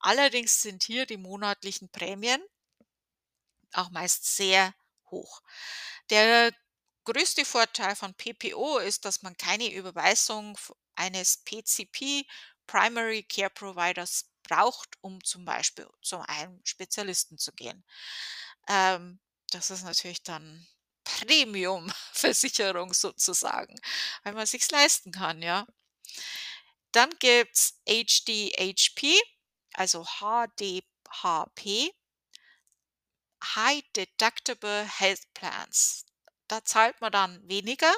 Allerdings 0.00 0.62
sind 0.62 0.84
hier 0.84 1.06
die 1.06 1.18
monatlichen 1.18 1.90
Prämien 1.90 2.42
auch 3.72 3.90
meist 3.90 4.36
sehr 4.36 4.74
hoch. 5.10 5.40
Der 6.10 6.52
größte 7.04 7.44
Vorteil 7.44 7.96
von 7.96 8.14
PPO 8.14 8.78
ist, 8.78 9.04
dass 9.04 9.22
man 9.22 9.36
keine 9.36 9.72
Überweisung 9.72 10.58
eines 10.96 11.38
PCP 11.44 12.26
Primary 12.66 13.22
Care 13.22 13.50
Providers 13.50 14.26
braucht, 14.42 14.96
um 15.00 15.22
zum 15.24 15.44
Beispiel 15.44 15.88
zu 16.02 16.18
einem 16.28 16.60
Spezialisten 16.64 17.38
zu 17.38 17.52
gehen. 17.52 17.84
Ähm, 18.68 19.20
das 19.50 19.70
ist 19.70 19.84
natürlich 19.84 20.22
dann 20.22 20.66
Premium-Versicherung 21.04 22.92
sozusagen, 22.92 23.74
weil 24.22 24.34
man 24.34 24.46
sich's 24.46 24.70
leisten 24.70 25.10
kann, 25.12 25.42
ja. 25.42 25.66
Dann 26.92 27.10
gibt's 27.18 27.80
HDHP, 27.86 29.18
also 29.74 30.04
HDHP. 30.04 31.94
High 33.44 33.82
Deductible 33.96 34.84
Health 34.84 35.22
Plans. 35.34 36.06
Da 36.48 36.64
zahlt 36.64 37.00
man 37.00 37.12
dann 37.12 37.48
weniger 37.48 37.92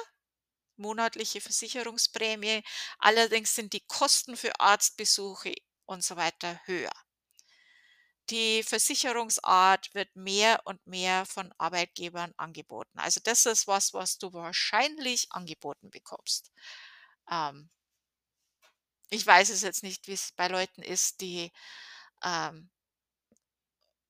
monatliche 0.77 1.41
Versicherungsprämie, 1.41 2.63
allerdings 2.99 3.55
sind 3.55 3.73
die 3.73 3.85
Kosten 3.87 4.37
für 4.37 4.59
Arztbesuche 4.59 5.53
und 5.85 6.03
so 6.03 6.17
weiter 6.17 6.61
höher. 6.65 6.91
Die 8.31 8.63
Versicherungsart 8.63 9.93
wird 9.93 10.15
mehr 10.15 10.61
und 10.65 10.85
mehr 10.87 11.25
von 11.25 11.53
Arbeitgebern 11.59 12.33
angeboten. 12.37 12.97
Also, 12.97 13.19
das 13.23 13.45
ist 13.45 13.67
was, 13.67 13.93
was 13.93 14.17
du 14.17 14.33
wahrscheinlich 14.33 15.31
angeboten 15.31 15.89
bekommst. 15.91 16.51
Ähm 17.31 17.69
ich 19.13 19.27
weiß 19.27 19.49
es 19.49 19.61
jetzt 19.61 19.83
nicht, 19.83 20.07
wie's 20.07 20.31
bei 20.37 20.47
Leuten 20.47 20.81
ist, 20.81 21.19
die, 21.21 21.51
ähm 22.23 22.69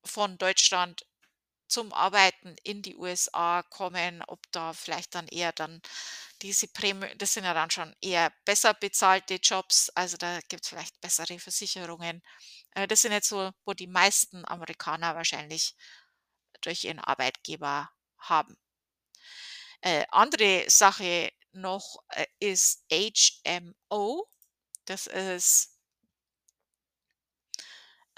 von 0.05 0.37
Deutschland 0.37 1.05
zum 1.71 1.93
Arbeiten 1.93 2.55
in 2.63 2.81
die 2.81 2.95
USA 2.95 3.63
kommen, 3.63 4.23
ob 4.27 4.39
da 4.51 4.73
vielleicht 4.73 5.15
dann 5.15 5.27
eher 5.27 5.51
dann 5.53 5.81
diese 6.41 6.67
Prämie 6.67 7.15
das 7.17 7.33
sind 7.33 7.45
ja 7.45 7.53
dann 7.53 7.71
schon 7.71 7.95
eher 8.01 8.31
besser 8.45 8.73
bezahlte 8.73 9.35
Jobs, 9.35 9.89
also 9.95 10.17
da 10.17 10.39
gibt's 10.49 10.69
vielleicht 10.69 10.99
bessere 11.01 11.39
Versicherungen. 11.39 12.21
Äh, 12.75 12.87
das 12.87 13.01
sind 13.01 13.11
jetzt 13.13 13.29
so, 13.29 13.51
wo 13.65 13.73
die 13.73 13.87
meisten 13.87 14.45
Amerikaner 14.45 15.15
wahrscheinlich 15.15 15.75
durch 16.61 16.83
ihren 16.85 16.99
Arbeitgeber 16.99 17.89
haben. 18.19 18.57
Äh, 19.81 20.05
andere 20.11 20.69
Sache 20.69 21.31
noch, 21.53 21.97
äh, 22.09 22.25
ist 22.39 22.83
HMO. 22.91 24.27
Das 24.85 25.07
ist 25.07 25.77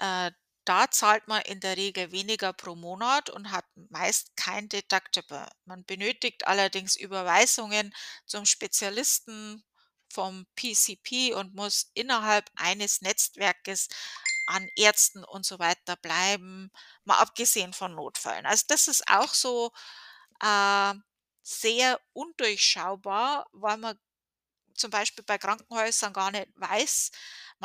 äh, 0.00 0.30
da 0.64 0.90
zahlt 0.90 1.28
man 1.28 1.42
in 1.42 1.60
der 1.60 1.76
Regel 1.76 2.12
weniger 2.12 2.52
pro 2.52 2.74
Monat 2.74 3.30
und 3.30 3.50
hat 3.50 3.66
meist 3.90 4.36
kein 4.36 4.68
Deductible. 4.68 5.48
Man 5.64 5.84
benötigt 5.84 6.46
allerdings 6.46 6.96
Überweisungen 6.96 7.94
zum 8.26 8.46
Spezialisten 8.46 9.64
vom 10.12 10.46
PCP 10.56 11.34
und 11.34 11.54
muss 11.54 11.90
innerhalb 11.94 12.50
eines 12.56 13.00
Netzwerkes 13.02 13.88
an 14.46 14.68
Ärzten 14.76 15.24
und 15.24 15.44
so 15.46 15.58
weiter 15.58 15.96
bleiben, 15.96 16.70
mal 17.04 17.18
abgesehen 17.18 17.72
von 17.72 17.94
Notfällen. 17.94 18.46
Also, 18.46 18.64
das 18.68 18.88
ist 18.88 19.08
auch 19.08 19.32
so, 19.34 19.72
äh, 20.42 20.94
sehr 21.42 22.00
undurchschaubar, 22.14 23.46
weil 23.52 23.76
man 23.78 23.98
zum 24.74 24.90
Beispiel 24.90 25.24
bei 25.24 25.38
Krankenhäusern 25.38 26.12
gar 26.12 26.30
nicht 26.30 26.48
weiß 26.56 27.10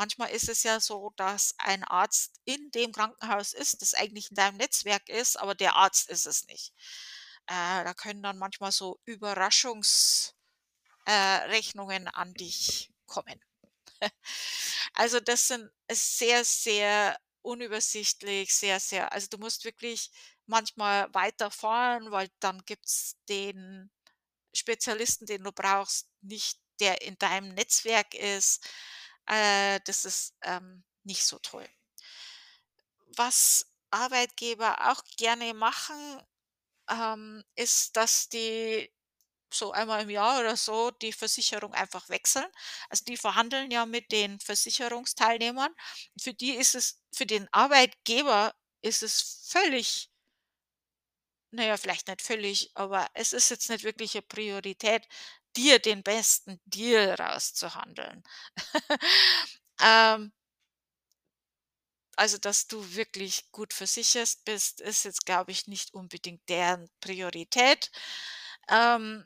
manchmal 0.00 0.30
ist 0.30 0.48
es 0.48 0.62
ja 0.62 0.80
so, 0.80 1.12
dass 1.16 1.54
ein 1.58 1.84
Arzt 1.84 2.40
in 2.46 2.70
dem 2.70 2.90
Krankenhaus 2.90 3.52
ist, 3.52 3.82
das 3.82 3.92
eigentlich 3.92 4.30
in 4.30 4.34
deinem 4.34 4.56
Netzwerk 4.56 5.10
ist, 5.10 5.38
aber 5.38 5.54
der 5.54 5.76
Arzt 5.76 6.08
ist 6.08 6.24
es 6.24 6.46
nicht. 6.46 6.72
Äh, 7.46 7.84
da 7.84 7.92
können 7.92 8.22
dann 8.22 8.38
manchmal 8.38 8.72
so 8.72 8.98
Überraschungs 9.04 10.34
äh, 11.04 11.60
an 12.14 12.34
dich 12.34 12.90
kommen. 13.06 13.40
Also, 14.94 15.20
das 15.20 15.48
sind 15.48 15.70
sehr, 15.92 16.44
sehr 16.44 17.18
unübersichtlich, 17.42 18.54
sehr, 18.54 18.80
sehr 18.80 19.12
also, 19.12 19.28
du 19.30 19.38
musst 19.38 19.64
wirklich 19.64 20.10
manchmal 20.46 21.12
weiterfahren, 21.12 22.10
weil 22.10 22.30
dann 22.40 22.64
gibt's 22.64 23.16
den 23.28 23.90
Spezialisten, 24.54 25.26
den 25.26 25.44
du 25.44 25.52
brauchst, 25.52 26.08
nicht, 26.22 26.58
der 26.80 27.02
in 27.02 27.18
deinem 27.18 27.54
Netzwerk 27.54 28.14
ist. 28.14 28.66
Äh, 29.28 29.80
das 29.84 30.04
ist, 30.04 30.34
ähm, 30.42 30.84
nicht 31.04 31.24
so 31.24 31.38
toll. 31.38 31.66
Was 33.16 33.66
Arbeitgeber 33.90 34.90
auch 34.90 35.02
gerne 35.16 35.52
machen, 35.54 36.22
ähm, 36.90 37.44
ist, 37.56 37.96
dass 37.96 38.28
die 38.30 38.90
so 39.52 39.72
einmal 39.72 40.02
im 40.04 40.10
Jahr 40.10 40.40
oder 40.40 40.56
so 40.56 40.90
die 40.92 41.12
Versicherung 41.12 41.74
einfach 41.74 42.08
wechseln. 42.10 42.46
Also, 42.90 43.04
die 43.06 43.16
verhandeln 43.18 43.70
ja 43.70 43.86
mit 43.86 44.12
den 44.12 44.40
Versicherungsteilnehmern. 44.40 45.74
Für 46.20 46.34
die 46.34 46.52
ist 46.56 46.74
es 46.76 47.00
für 47.14 47.26
den 47.26 47.48
Arbeitgeber 47.52 48.54
ist 48.82 49.02
es 49.02 49.46
völlig 49.48 50.06
na 51.52 51.64
ja, 51.64 51.76
vielleicht 51.76 52.06
nicht 52.08 52.22
völlig, 52.22 52.70
aber 52.74 53.08
es 53.14 53.32
ist 53.32 53.50
jetzt 53.50 53.68
nicht 53.70 53.82
wirklich 53.84 54.14
'ne 54.14 54.22
Priorität, 54.22 55.06
dir 55.56 55.78
den 55.78 56.02
besten 56.02 56.60
Deal 56.66 57.14
rauszuhandeln. 57.14 58.22
Ähm 59.82 60.32
also, 62.16 62.38
dass 62.38 62.66
du 62.66 62.94
wirklich 62.94 63.50
gut 63.52 63.72
versicherst 63.72 64.44
bist, 64.44 64.80
ist 64.80 65.04
jetzt, 65.04 65.24
glaube 65.26 65.52
ich, 65.52 65.66
nicht 65.66 65.94
unbedingt 65.94 66.42
deren 66.48 66.88
Priorität. 67.00 67.90
Ähm 68.68 69.24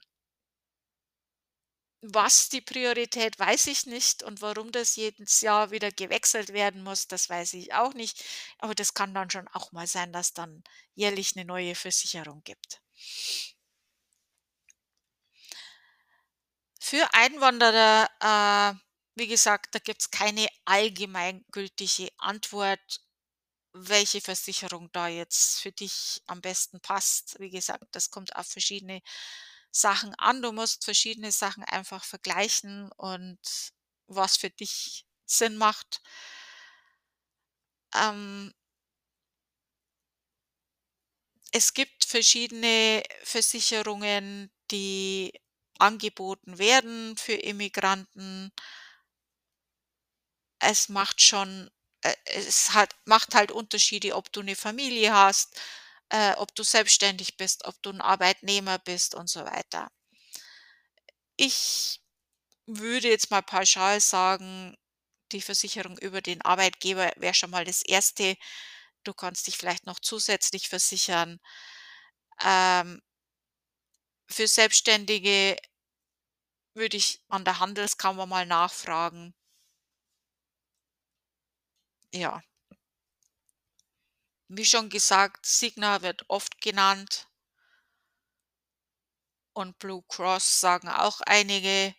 was 2.03 2.49
die 2.51 2.61
Priorität 2.61 3.39
weiß 3.39 3.67
ich 3.69 3.87
nicht 3.87 4.23
und 4.23 4.43
warum 4.43 4.71
das 4.73 4.95
jedes 4.97 5.41
Jahr 5.41 5.71
wieder 5.71 5.91
gewechselt 5.91 6.53
werden 6.53 6.83
muss, 6.83 7.09
das 7.09 7.31
weiß 7.31 7.55
ich 7.55 7.73
auch 7.73 7.95
nicht. 7.95 8.23
Aber 8.59 8.75
das 8.75 8.93
kann 8.95 9.15
dann 9.15 9.31
schon 9.31 9.49
auch 9.49 9.73
mal 9.73 9.87
sein, 9.87 10.13
dass 10.13 10.33
dann 10.35 10.63
jährlich 10.95 11.35
'ne 11.35 11.45
neue 11.47 11.75
Versicherung 11.75 12.43
gibt. 12.45 12.81
Für 16.87 17.09
Einwanderer, 17.15 18.11
äh, 18.21 18.79
wie 19.15 19.27
gesagt, 19.27 19.75
da 19.75 19.79
gibt's 19.79 20.11
keine 20.11 20.47
allgemeingültige 20.67 22.11
Antwort, 22.19 23.01
welche 23.73 24.21
Versicherung 24.21 24.91
da 24.93 25.09
jetzt 25.09 25.61
für 25.63 25.73
dich 25.73 26.23
am 26.27 26.41
besten 26.43 26.81
passt. 26.81 27.37
Wie 27.41 27.51
gesagt, 27.51 27.85
das 27.93 28.11
kommt 28.11 28.37
auf 28.37 28.49
verschiedene 28.49 29.03
Sachen 29.73 30.15
an. 30.17 30.43
Du 30.43 30.53
musst 30.53 30.85
verschiedene 30.85 31.33
Sachen 31.33 31.65
einfach 31.65 32.05
vergleichen 32.05 32.93
und 32.93 33.41
was 34.09 34.37
für 34.39 34.51
dich 34.51 35.07
Sinn 35.27 35.57
macht. 35.57 36.03
Ähm 37.95 38.53
es 41.53 41.73
gibt 41.75 42.05
verschiedene 42.05 43.03
Versicherungen, 43.23 44.51
die 44.71 45.33
angeboten 45.81 46.59
werden 46.59 47.17
für 47.17 47.35
Immigranten. 47.35 48.53
Es 50.63 50.89
macht 50.89 51.21
schon 51.21 51.71
äh, 52.03 52.15
es 52.27 52.73
hat 52.75 52.95
macht 53.05 53.35
halt 53.35 53.51
Unterschiede, 53.53 54.15
ob 54.17 54.33
du 54.33 54.43
'ne 54.43 54.57
Familie 54.57 55.13
hast, 55.15 55.61
äh, 56.11 56.33
ob 56.37 56.55
du 56.55 56.63
selbstständig 56.63 57.37
bist, 57.37 57.65
ob 57.67 57.81
du 57.83 57.91
'n 57.91 58.01
Arbeitnehmer 58.01 58.79
bist 58.79 59.15
und 59.15 59.29
so 59.29 59.45
weiter. 59.45 59.89
Ich 61.39 62.01
würde 62.67 63.09
jetzt 63.09 63.31
mal 63.31 63.43
pauschal 63.43 64.01
sagen, 64.01 64.77
die 65.33 65.43
Versicherung 65.43 65.99
über 65.99 66.23
den 66.23 66.43
Arbeitgeber 66.43 67.13
wäre 67.17 67.35
schon 67.35 67.51
mal 67.51 67.65
das 67.65 67.83
Erste. 67.83 68.37
Du 69.05 69.15
kannst 69.15 69.47
dich 69.49 69.59
vielleicht 69.59 69.87
noch 69.87 70.01
zusätzlich 70.01 70.69
versichern. 70.69 71.39
Ähm 72.43 73.01
für 74.29 74.47
Selbstständige 74.49 75.57
würde 76.75 76.97
ich 76.97 77.23
an 77.29 77.45
der 77.45 77.61
Handelskammer 77.61 78.27
mal 78.27 78.47
nachfragen. 78.47 79.35
Ja. 82.13 82.43
Wie 84.49 84.65
schon 84.65 84.89
gesagt, 84.89 85.47
Cigna 85.47 86.03
wird 86.03 86.25
oft 86.29 86.61
genannt. 86.61 87.29
Und 89.53 89.79
Blue 89.79 90.03
Cross 90.09 90.61
sagen 90.61 90.89
auch 90.89 91.21
einige. 91.23 91.95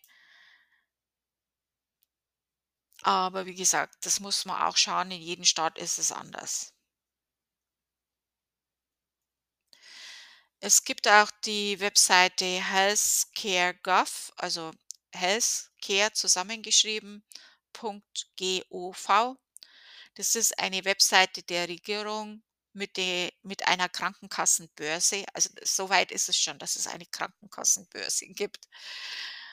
Aber 3.04 3.46
wie 3.46 3.56
gesagt, 3.56 4.06
das 4.06 4.20
muss 4.20 4.46
man 4.46 4.62
auch 4.62 4.78
schauen, 4.78 5.12
in 5.12 5.22
jedem 5.22 5.46
Staat 5.46 5.78
ist 5.78 6.00
es 6.00 6.12
anders. 6.12 6.75
Es 10.66 10.84
gibt 10.84 11.08
auch 11.08 11.30
die 11.46 11.80
Webseite 11.80 12.44
healthcare.gov, 12.44 14.34
also 14.36 14.72
Healthcare 15.14 16.12
zusammengeschrieben, 16.12 17.24
.gov. 17.72 19.38
Das 20.16 20.34
ist 20.34 20.58
eine 20.58 20.84
Webseite 20.84 21.44
der 21.44 21.70
Regierung 21.70 22.42
mit 22.74 22.98
de 22.98 23.32
mit 23.44 23.68
einer 23.68 23.90
Krankenkassenbörse. 23.90 25.26
Also, 25.34 25.50
so 25.62 25.88
weit 25.90 26.12
ist 26.12 26.30
es 26.30 26.38
schon, 26.38 26.58
dass 26.58 26.78
es 26.78 26.88
eine 26.88 27.06
Krankenkassenbörse 27.06 28.26
gibt. 28.30 28.66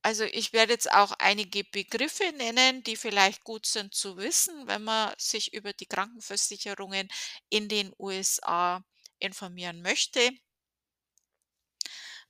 Also, 0.03 0.25
ich 0.25 0.53
werde 0.53 0.73
jetzt 0.75 0.91
auch 0.93 1.13
einige 1.19 1.65
Begriffe 1.65 2.31
nennen, 2.37 2.83
die 2.83 2.97
vielleicht 2.97 3.45
gut 3.45 3.65
sind 3.67 3.95
zu 3.95 4.17
wissen, 4.19 4.67
wenn 4.67 4.83
man 4.85 5.15
sich 5.19 5.53
über 5.55 5.73
die 5.73 5.87
Krankenversicherungen 5.87 7.09
in 7.51 7.69
den 7.69 7.93
USA 7.99 8.83
informieren 9.21 9.81
möchte. 9.83 10.31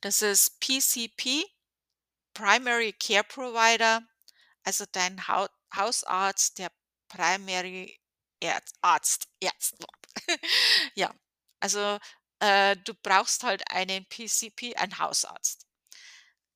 Das 0.00 0.22
ist 0.22 0.60
PCP, 0.60 1.44
Primary 2.32 2.92
Care 2.94 3.24
Provider, 3.24 4.02
also 4.64 4.84
dein 4.92 5.28
Hau 5.28 5.46
Hausarzt, 5.74 6.58
der 6.58 6.72
Primary 7.08 8.00
Arzt 8.80 9.28
Ärzt 9.40 9.76
Ja, 10.94 11.14
also, 11.60 11.98
äh, 12.40 12.76
du 12.76 12.94
brauchst 12.94 13.44
halt 13.44 13.70
einen 13.70 14.06
PCP, 14.06 14.74
einen 14.76 14.98
Hausarzt. 14.98 15.66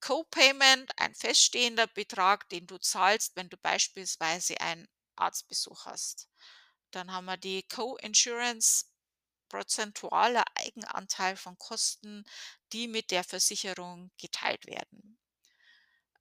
Co-Payment, 0.00 0.92
ein 0.98 1.14
feststehender 1.14 1.86
Betrag, 1.86 2.48
den 2.50 2.66
du 2.66 2.78
zahlst, 2.78 3.36
wenn 3.36 3.48
du 3.48 3.56
beispielsweise 3.56 4.60
einen 4.60 4.88
Arztbesuch 5.16 5.86
hast. 5.86 6.28
Dann 6.90 7.12
haben 7.12 7.26
wir 7.26 7.36
die 7.36 7.62
Co-Insurance, 7.62 8.86
prozentualer 9.48 10.44
Eigenanteil 10.54 11.36
von 11.36 11.58
Kosten, 11.58 12.24
die 12.72 12.88
mit 12.88 13.10
der 13.10 13.24
Versicherung 13.24 14.10
geteilt 14.18 14.66
werden. 14.66 15.18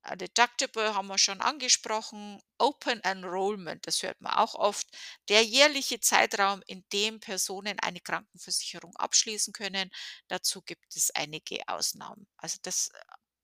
Äh, 0.04 0.18
Deductible 0.18 0.94
haben 0.96 1.08
wir 1.08 1.18
schon 1.18 1.42
angesprochen. 1.42 2.42
Open 2.58 3.02
Enrollment, 3.04 3.86
das 3.88 4.04
hört 4.04 4.22
man 4.22 4.34
auch 4.34 4.56
oft. 4.56 4.88
Der 5.30 5.44
jährliche 5.44 6.00
Zeitraum, 6.00 6.62
in 6.68 6.84
dem 6.94 7.20
Personen 7.20 7.80
eine 7.80 8.00
Krankenversicherung 8.02 8.96
abschließen 8.98 9.54
können. 9.54 9.90
Dazu 10.28 10.62
gibt 10.62 10.96
es 10.96 11.12
einige 11.12 11.68
Ausnahmen. 11.68 12.28
Also, 12.38 12.58
das, 12.62 12.90
äh, 12.90 13.00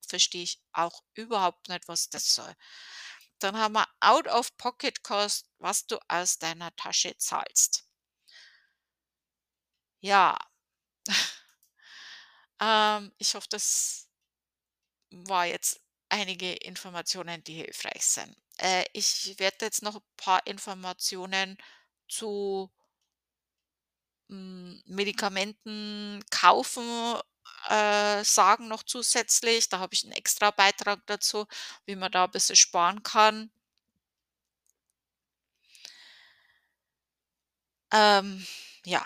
verstehe 0.07 0.43
ich 0.43 0.59
auch 0.73 1.03
überhaupt 1.13 1.69
nicht, 1.69 1.87
was 1.87 2.09
das 2.09 2.33
soll. 2.35 2.53
Dann 3.39 3.57
haben 3.57 3.73
wir 3.75 3.87
Out 4.01 4.27
of 4.27 4.55
Pocket 4.57 5.03
Cost, 5.03 5.47
was 5.59 5.87
du 5.87 5.97
aus 6.07 6.39
deiner 6.39 6.75
Tasche 6.75 7.17
zahlst. 7.17 7.88
Ja. 10.03 10.37
Ähm, 12.61 13.11
ich 13.17 13.35
hoffe, 13.35 13.47
das 13.49 14.07
war 15.11 15.45
jetzt 15.45 15.81
einige 16.09 16.53
Informationen, 16.53 17.43
die 17.43 17.53
hilfreich 17.55 18.03
sind. 18.05 18.35
Äh, 18.57 18.85
ich 18.93 19.35
werde 19.39 19.65
jetzt 19.65 19.81
noch 19.83 19.95
'n 19.97 20.01
paar 20.17 20.45
Informationen 20.47 21.57
zu 22.07 22.71
hm, 24.29 24.81
Medikamenten 24.85 26.23
kaufen, 26.29 26.83
äh, 27.69 28.23
sagen 28.23 28.67
noch 28.67 28.83
zusätzlich. 28.83 29.69
Da 29.69 29.79
habe 29.79 29.93
ich 29.95 30.03
'n 30.05 30.11
Extrabeitrag 30.11 30.99
dazu, 31.07 31.45
wie 31.85 31.95
man 31.95 32.11
da 32.11 32.27
bisschen 32.27 32.55
sparen 32.55 33.01
kann. 33.03 33.51
Ähm, 37.91 38.45
ja, 38.85 39.03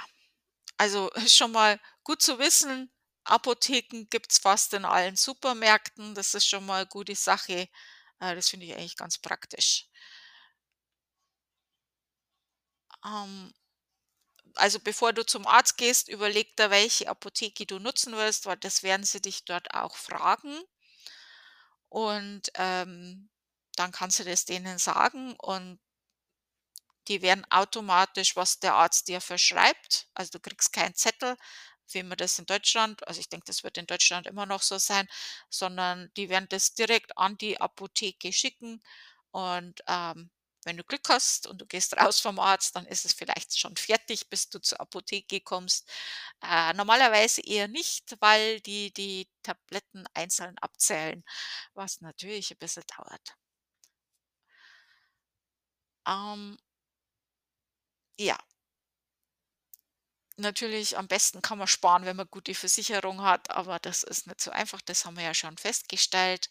also, 0.77 1.09
schon 1.27 1.51
mal 1.51 1.79
gut 2.03 2.21
zu 2.21 2.39
wissen, 2.39 2.91
Apotheken 3.25 4.05
gibt's 4.09 4.37
fast 4.39 4.73
in 4.73 4.85
allen 4.85 5.15
Supermärkten. 5.15 6.15
Das 6.15 6.33
ist 6.33 6.47
schon 6.47 6.65
mal 6.65 6.85
gute 6.85 7.15
Sache. 7.15 7.69
Äh, 8.19 8.35
das 8.35 8.49
finde 8.49 8.65
ich 8.65 8.73
eigentlich 8.75 8.97
ganz 8.97 9.17
praktisch. 9.17 9.87
Ähm, 13.05 13.53
also, 14.55 14.79
bevor 14.79 15.13
du 15.13 15.23
zum 15.23 15.45
Arzt 15.45 15.77
gehst, 15.77 16.07
überleg 16.09 16.57
dir, 16.57 16.71
welche 16.71 17.07
Apotheke 17.07 17.67
du 17.67 17.77
nutzen 17.77 18.13
willst, 18.13 18.47
weil 18.47 18.57
das 18.57 18.81
werden 18.81 19.03
sie 19.05 19.21
dich 19.21 19.45
dort 19.45 19.73
auch 19.75 19.95
fragen. 19.95 20.59
Und, 21.89 22.51
ähm, 22.55 23.29
dann 23.75 23.91
kannst 23.91 24.19
du 24.19 24.23
das 24.23 24.45
denen 24.45 24.77
sagen 24.77 25.35
und 25.37 25.79
die 27.07 27.21
werden 27.21 27.45
automatisch, 27.51 28.35
was 28.35 28.59
der 28.59 28.75
Arzt 28.75 29.07
dir 29.09 29.21
verschreibt 29.21 30.07
also, 30.15 30.31
du 30.31 30.39
kriegst 30.41 30.73
keinen 30.73 30.95
Zettel, 30.95 31.37
wie 31.91 32.03
man 32.03 32.17
das 32.17 32.39
in 32.39 32.45
Deutschland 32.47 33.07
also, 33.07 33.19
ich 33.21 33.29
denke, 33.29 33.45
das 33.47 33.63
wird 33.63 33.77
in 33.77 33.87
Deutschland 33.87 34.27
immer 34.27 34.45
noch 34.47 34.61
so 34.63 34.77
sein, 34.79 35.07
sondern 35.49 36.11
die 36.17 36.29
werden 36.29 36.47
das 36.49 36.73
direkt 36.75 37.17
an 37.17 37.37
die 37.37 37.59
Apotheke 37.61 38.33
schicken 38.33 38.81
und, 39.31 39.81
ähm, 39.87 40.31
wenn 40.65 40.77
du 40.77 40.83
Glück 40.85 41.09
hast 41.09 41.47
und 41.47 41.59
du 41.61 41.65
gehst 41.65 41.97
raus 41.97 42.21
vom 42.21 42.39
Arzt, 42.39 42.75
dann 42.77 42.85
ist 42.87 43.05
es 43.05 43.13
vielleicht 43.13 43.59
schon 43.59 43.75
fertig, 43.77 44.29
bis 44.29 44.49
du 44.49 44.59
zur 44.61 44.79
Apotheke 44.81 45.41
kommst. 45.41 45.89
Äh, 46.43 46.73
normalerweise 46.73 47.41
eher 47.41 47.67
nicht, 47.69 48.15
weil 48.21 48.61
die 48.61 48.93
die 48.93 49.29
Tabletten 49.43 50.05
einzeln 50.13 50.57
abzählen, 50.59 51.23
was 51.75 52.01
natürlich 52.01 52.51
'n 52.51 52.57
bisschen 52.59 52.83
dauert. 52.97 53.35
Ähm 56.07 56.57
ja. 58.17 58.37
Natürlich, 60.37 60.95
am 60.97 61.07
besten 61.07 61.41
kann 61.43 61.57
man 61.59 61.67
sparen, 61.67 62.05
wenn 62.05 62.15
man 62.15 62.27
gute 62.29 62.53
Versicherung 62.55 63.21
hat, 63.23 63.49
aber 63.51 63.77
das 63.79 64.01
ist 64.03 64.25
nicht 64.27 64.41
so 64.41 64.49
einfach. 64.51 64.79
Das 64.81 65.05
haben 65.05 65.15
wir 65.17 65.23
ja 65.23 65.33
schon 65.35 65.57
festgestellt. 65.57 66.49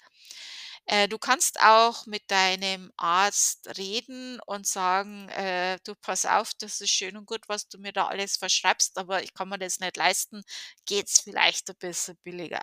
Äh, 0.87 1.09
du 1.09 1.19
kannst 1.19 1.61
auch 1.61 2.07
mit 2.07 2.31
deinem 2.31 2.93
Arzt 2.97 3.69
reden 3.79 4.41
und 4.47 4.67
sagen: 4.69 5.29
„Äh, 5.31 5.79
du, 5.85 5.95
pass 5.97 6.27
auf, 6.27 6.53
das 6.61 6.81
ist 6.81 6.91
schön 6.93 7.17
und 7.17 7.27
gut, 7.27 7.49
was 7.49 7.69
du 7.69 7.79
mir 7.79 7.93
da 7.93 8.07
alles 8.09 8.37
verschreibst, 8.37 8.99
aber 8.99 9.23
ich 9.25 9.35
kann 9.35 9.49
mir 9.49 9.59
das 9.59 9.81
nicht 9.81 9.97
leisten. 9.97 10.43
Geht's 10.87 11.21
vielleicht 11.23 11.71
ein 11.71 11.77
bisschen 11.79 12.17
billiger?“ 12.25 12.63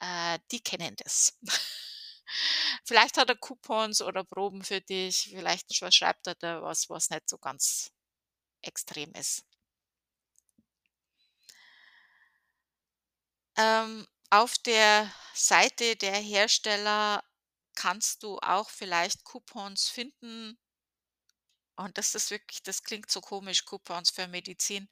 Äh, 0.00 0.38
die 0.50 0.60
kennen 0.60 0.94
das. 0.96 1.32
Vielleicht 2.84 3.16
hat 3.18 3.28
er 3.30 3.36
Coupons 3.36 4.02
oder 4.02 4.24
Proben 4.24 4.62
für 4.64 4.80
dich, 4.80 5.28
vielleicht 5.30 5.74
verschreibt 5.76 6.26
er 6.26 6.34
dir 6.36 6.62
was, 6.62 6.88
was 6.90 7.10
nicht 7.10 7.28
so 7.28 7.38
ganz 7.38 7.90
extrem 8.62 9.12
ist. 9.14 9.44
Ähm, 13.56 14.06
auf 14.30 14.58
der 14.58 15.12
Seite 15.34 15.96
der 15.96 16.14
Hersteller 16.16 17.24
kannst 17.74 18.22
du 18.22 18.38
auch 18.38 18.70
vielleicht 18.70 19.24
Coupons 19.24 19.88
finden 19.88 20.56
und 21.76 21.98
das 21.98 22.14
ist 22.16 22.30
wirklich 22.32 22.62
das 22.64 22.82
klingt 22.82 23.10
so 23.10 23.20
komisch, 23.20 23.64
Coupons 23.64 24.10
für 24.10 24.26
Medizin, 24.28 24.88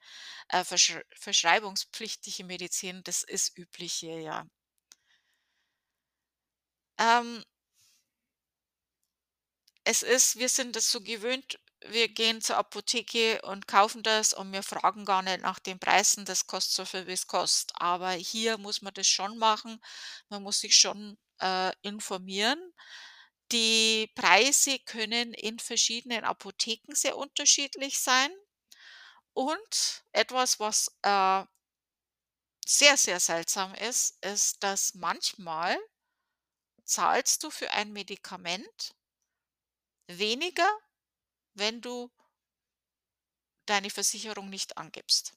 äh, 0.49 0.63
verschr 0.65 1.03
verschreibungspflichtige 1.15 2.43
Medizin, 2.45 3.03
das 3.03 3.23
ist 3.23 3.57
üblich 3.57 3.93
hier, 3.93 4.21
ja. 4.21 4.45
Ähm 6.99 7.43
es 9.85 10.01
ist 10.03 10.37
wir 10.39 10.49
sind 10.49 10.75
es 10.75 10.91
so 10.91 11.01
gewöhnt, 11.01 11.59
wir 11.87 12.07
gehen 12.07 12.41
zur 12.41 12.55
Apotheke 12.57 13.41
und 13.43 13.67
kaufen 13.67 14.01
das 14.03 14.33
und 14.33 14.51
wir 14.53 14.63
fragen 14.63 15.03
gar 15.05 15.21
nicht 15.21 15.41
nach 15.41 15.59
den 15.59 15.79
Preisen, 15.79 16.23
das 16.25 16.47
kostet 16.47 16.75
so 16.75 16.85
viel, 16.85 17.07
wie's 17.07 17.27
kostet. 17.27 17.71
Aber 17.75 18.11
hier 18.11 18.57
muss 18.57 18.81
man 18.81 18.93
das 18.93 19.07
schon 19.07 19.37
machen. 19.37 19.81
Man 20.29 20.43
muss 20.43 20.59
sich 20.61 20.77
schon, 20.77 21.17
äh, 21.41 21.71
informieren. 21.81 22.59
Die 23.51 24.09
Preise 24.15 24.79
können 24.79 25.33
in 25.33 25.59
verschiedenen 25.59 26.23
Apotheken 26.25 26.95
sehr 26.95 27.17
unterschiedlich 27.17 27.99
sein. 27.99 28.31
Und 29.33 30.03
etwas, 30.13 30.59
was, 30.59 30.89
äh 31.03 31.45
sehr, 32.65 32.97
sehr 32.97 33.19
seltsam 33.19 33.73
ist, 33.75 34.17
ist, 34.23 34.63
dass 34.63 34.93
manchmal 34.95 35.77
zahlst 36.85 37.43
du 37.43 37.49
für 37.51 37.71
ein 37.71 37.91
Medikament 37.93 38.95
weniger, 40.07 40.69
wenn 41.55 41.81
du 41.81 42.11
deine 43.65 43.89
Versicherung 43.89 44.49
nicht 44.49 44.77
angibst. 44.77 45.33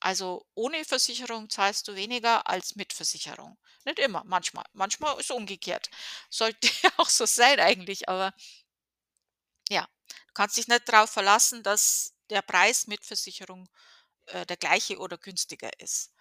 Also, 0.00 0.44
ohne 0.54 0.84
Versicherung 0.84 1.48
zahlst 1.48 1.86
du 1.88 1.94
weniger 1.94 2.46
als 2.48 2.74
mit 2.76 2.92
Versicherung. 2.92 3.56
Nicht 3.84 3.98
immer, 4.00 4.22
manchmal. 4.26 4.64
Manchmal 4.72 5.18
ist 5.20 5.30
umgekehrt. 5.30 5.90
Sollte 6.28 6.68
ja 6.82 6.90
auch 6.98 7.08
so 7.08 7.24
sein 7.26 7.60
eigentlich, 7.60 8.08
aber 8.08 8.32
ja, 9.68 9.86
du 10.08 10.32
kannst 10.34 10.56
dich 10.56 10.68
nicht 10.68 10.88
drauf 10.88 11.10
verlassen, 11.10 11.62
dass 11.62 12.14
der 12.30 12.42
Preis 12.42 12.86
mit 12.86 13.04
Versicherung, 13.04 13.68
äh, 14.26 14.46
der 14.46 14.56
gleiche 14.56 14.98
oder 14.98 15.18
günstiger 15.18 15.70
ist. 15.80 16.12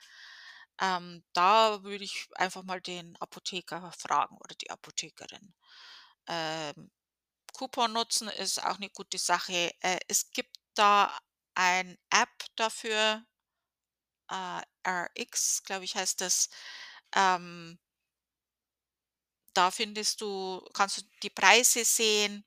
Ähm, 0.79 1.23
da 1.33 1.83
würde 1.83 2.03
ich 2.03 2.27
einfach 2.35 2.63
mal 2.63 2.81
den 2.81 3.15
Apotheker 3.19 3.91
fragen 3.97 4.37
oder 4.37 4.55
die 4.55 4.69
Apothekerin. 4.71 5.53
Ähm, 6.27 6.91
Coupon 7.53 7.93
nutzen 7.93 8.29
ist 8.29 8.63
auch 8.63 8.79
'ne 8.79 8.89
gute 8.91 9.17
Sache. 9.19 9.71
Äh, 9.81 9.99
es 10.07 10.31
gibt 10.31 10.57
da 10.75 11.17
ein 11.55 11.97
App 12.11 12.29
dafür, 12.57 13.25
äh, 14.29 14.61
RX, 14.87 15.63
glaube 15.65 15.85
ich, 15.85 15.95
heißt 15.95 16.21
das. 16.21 16.49
Ähm 17.15 17.77
da 19.57 19.69
findest 19.71 20.21
du 20.21 20.61
kannst 20.73 20.97
du 20.97 21.01
die 21.23 21.29
Preise 21.29 21.83
sehen 21.85 22.43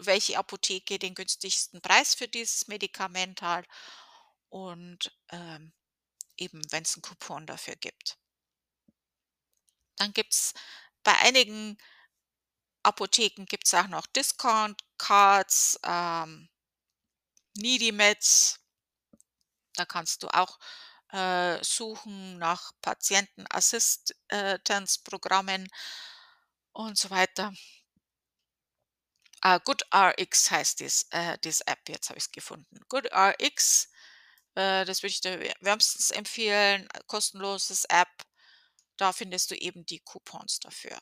welche 0.00 0.36
Apotheke 0.38 0.98
den 0.98 1.14
günstigsten 1.14 1.80
Preis 1.80 2.14
für 2.14 2.26
dieses 2.26 2.66
Medikament 2.66 3.42
hat 3.42 3.64
und, 4.54 5.10
ähm, 5.32 5.72
eben 6.38 6.62
wenn's 6.72 6.96
'n 6.96 7.02
Coupon 7.02 7.46
dafür 7.46 7.76
gibt. 7.76 8.16
Dann 9.98 10.12
gibt's 10.12 10.52
bei 11.02 11.12
einigen 11.18 11.76
Apotheken 12.86 13.46
gibt's 13.46 13.72
auch 13.72 13.88
noch 13.88 14.06
Discount 14.06 14.78
Cards, 14.98 15.78
ähm 15.84 16.48
Medimeds. 17.56 18.58
Da 19.76 19.84
kannst 19.84 20.22
du 20.22 20.28
auch, 20.28 20.58
äh, 21.12 21.62
suchen 21.62 22.38
nach 22.38 22.72
Patienten-Assist 22.82 24.14
Tanzprogrammen 24.64 25.68
und 26.76 26.98
so 26.98 27.08
weiter. 27.10 27.54
Ah, 29.42 29.58
GoodRx 29.58 30.50
heißt 30.50 30.80
dies 30.80 31.06
äh, 31.10 31.36
diese 31.44 31.66
App, 31.66 31.88
jetzt 31.88 32.08
habe 32.08 32.18
ich's 32.18 32.32
gefunden. 32.32 32.78
GoodRx, 32.88 33.88
äh, 34.56 34.84
das 34.84 35.02
würde 35.02 35.12
ich 35.12 35.20
dir 35.20 35.40
wär 35.40 35.54
wärmstens 35.60 36.10
empfehlen, 36.10 36.88
äh, 36.94 37.00
kostenloses 37.06 37.84
App. 37.86 38.08
Da 38.98 39.12
findest 39.12 39.50
du 39.52 39.56
eben 39.56 39.86
die 39.86 40.00
Coupons 40.00 40.60
dafür. 40.60 40.98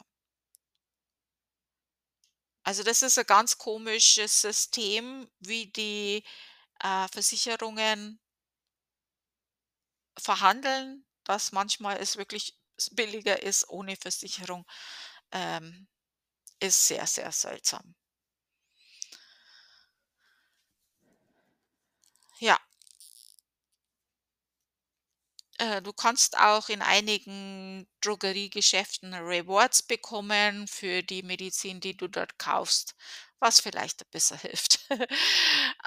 Also, 2.66 2.82
das 2.84 3.02
ist 3.02 3.18
'n 3.18 3.26
ganz 3.26 3.58
komisches 3.58 4.40
System, 4.42 5.28
wie 5.40 5.66
die, 5.66 6.22
äh, 6.82 7.08
Versicherungen 7.12 8.18
verhandeln, 10.18 11.04
dass 11.24 11.52
manchmal 11.52 11.96
es 11.98 12.16
wirklich 12.16 12.58
billiger 12.92 13.42
ist 13.42 13.68
ohne 13.68 13.96
Versicherung, 13.96 14.66
ähm, 15.32 15.88
ist 16.60 16.88
sehr, 16.88 17.06
sehr 17.06 17.32
seltsam. 17.32 17.94
Ja. 22.40 22.58
Äh, 25.62 25.80
du 25.82 25.92
kannst 25.92 26.38
auch 26.38 26.68
in 26.68 26.82
einigen 26.82 27.86
Drogeriegeschäften 28.00 29.14
Rewards 29.14 29.82
bekommen 29.84 30.66
für 30.66 31.02
die 31.02 31.22
Medizin, 31.22 31.80
die 31.80 31.96
du 31.96 32.08
dort 32.08 32.36
kaufst, 32.38 32.94
was 33.38 33.60
vielleicht 33.60 34.02
'n 34.02 34.10
bisschen 34.10 34.38
hilft. 34.40 34.80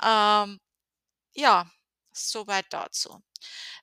Ähm, 0.04 0.60
ja, 1.36 1.70
soweit 2.14 2.66
dazu. 2.72 3.22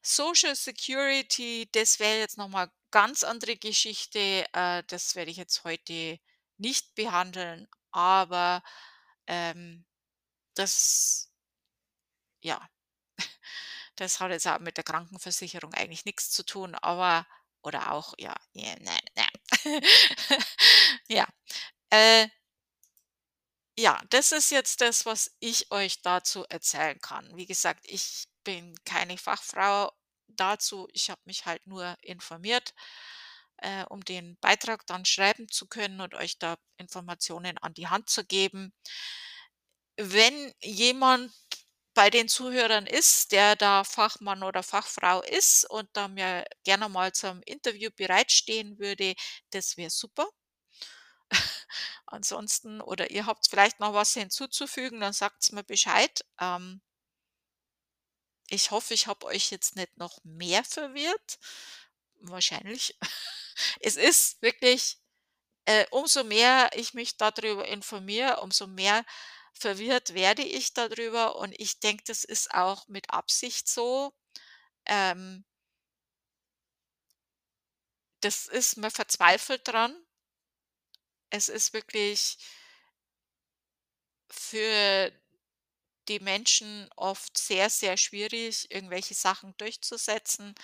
Social 0.02 0.56
Security, 0.56 1.68
das 1.72 2.00
wäre 2.00 2.20
jetzt 2.20 2.38
noch 2.38 2.48
mal 2.48 2.70
ganz 2.92 3.24
andere 3.24 3.56
Geschichte. 3.56 4.46
Äh, 4.54 4.84
das 4.88 5.16
werde 5.16 5.30
ich 5.32 5.38
jetzt 5.38 5.64
heute 5.64 6.18
nicht 6.58 6.94
behandeln, 6.96 7.68
aber, 7.92 8.62
ähm, 9.28 9.84
das 10.56 11.30
ja, 12.42 12.60
das 14.02 14.20
hat 14.20 14.30
jetzt 14.32 14.46
auch 14.48 14.58
mit 14.60 14.76
der 14.76 14.84
Krankenversicherung 14.84 15.74
eigentlich 15.74 16.04
nix 16.04 16.30
zu 16.30 16.44
tun, 16.44 16.74
aber 16.76 17.26
oder 17.62 17.92
auch, 17.92 18.14
ja, 18.18 18.34
ja, 18.54 18.74
ne, 18.80 18.98
ne. 19.16 19.28
Ja, 21.08 21.26
äh 21.90 22.28
ja, 23.78 24.00
das 24.10 24.32
ist 24.32 24.50
jetzt 24.50 24.80
das, 24.80 25.06
was 25.06 25.34
ich 25.40 25.70
euch 25.70 26.02
dazu 26.02 26.44
erzählen 26.48 27.00
kann. 27.00 27.34
Wie 27.36 27.46
gesagt, 27.46 27.84
ich 27.88 28.26
bin 28.44 28.74
keine 28.84 29.16
Fachfrau 29.18 29.90
dazu. 30.28 30.88
Ich 30.92 31.08
habe 31.10 31.20
mich 31.24 31.46
halt 31.46 31.66
nur 31.66 31.96
informiert, 32.02 32.74
äh, 33.58 33.84
um 33.86 34.04
den 34.04 34.36
Beitrag 34.40 34.86
dann 34.86 35.04
schreiben 35.06 35.48
zu 35.48 35.66
können 35.68 36.00
und 36.00 36.14
euch 36.14 36.38
da 36.38 36.56
Informationen 36.76 37.58
an 37.58 37.74
die 37.74 37.88
Hand 37.88 38.10
zu 38.10 38.24
geben. 38.24 38.72
Wenn 39.98 40.52
jemand 40.62 41.32
bei 41.94 42.10
den 42.10 42.28
Zuhörern 42.28 42.86
ist, 42.86 43.32
der 43.32 43.56
da 43.56 43.84
Fachmann 43.84 44.42
oder 44.42 44.62
Fachfrau 44.62 45.22
ist 45.22 45.68
und 45.70 45.88
da 45.94 46.08
mir 46.08 46.44
gerne 46.64 46.88
mal 46.88 47.12
zum 47.12 47.42
Interview 47.44 47.90
bereitstehen 47.94 48.78
würde, 48.78 49.14
das 49.50 49.76
wäre 49.76 49.90
super. 49.90 50.28
Ansonsten 52.06 52.80
oder 52.80 53.10
ihr 53.10 53.26
habt 53.26 53.46
vielleicht 53.48 53.80
noch 53.80 53.94
was 53.94 54.14
hinzuzufügen, 54.14 55.00
dann 55.00 55.12
sagt's 55.12 55.52
mir 55.52 55.64
Bescheid. 55.64 56.24
Ähm 56.40 56.80
ich 58.48 58.70
hoffe, 58.70 58.94
ich 58.94 59.06
habe 59.06 59.26
euch 59.26 59.50
jetzt 59.50 59.76
nicht 59.76 59.96
noch 59.96 60.18
mehr 60.24 60.64
verwirrt. 60.64 61.38
Wahrscheinlich. 62.20 62.96
Es 63.80 63.96
ist 63.96 64.40
wirklich 64.42 64.98
äh, 65.66 65.86
umso 65.90 66.24
mehr 66.24 66.70
ich 66.74 66.94
mich 66.94 67.16
da 67.18 67.30
drüber 67.32 67.66
informiere, 67.68 68.40
umso 68.40 68.66
mehr 68.66 69.04
verwirrt 69.54 70.14
werde 70.14 70.42
ich 70.42 70.74
da 70.74 70.88
drüber 70.88 71.36
und 71.36 71.54
ich 71.58 71.80
denke, 71.80 72.04
das 72.06 72.24
ist 72.24 72.52
auch 72.54 72.88
mit 72.88 73.10
Absicht 73.10 73.68
so. 73.68 74.12
Ähm 74.86 75.44
das 78.22 78.46
ist 78.46 78.78
man 78.78 78.90
verzweifelt 78.90 79.68
dran. 79.68 79.94
Es 81.30 81.48
ist 81.48 81.72
wirklich 81.72 82.36
für 84.30 85.12
die 86.08 86.20
Menschen 86.20 86.88
oft 86.96 87.38
sehr, 87.38 87.70
sehr 87.70 87.96
schwierig, 87.96 88.70
irgendwelche 88.70 89.14
Sachen 89.14 89.54
durchzusetzen. 89.58 90.54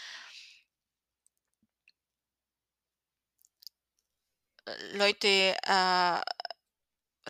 Äh, 4.66 4.96
Leute, 4.96 5.56
äh, 5.66 6.20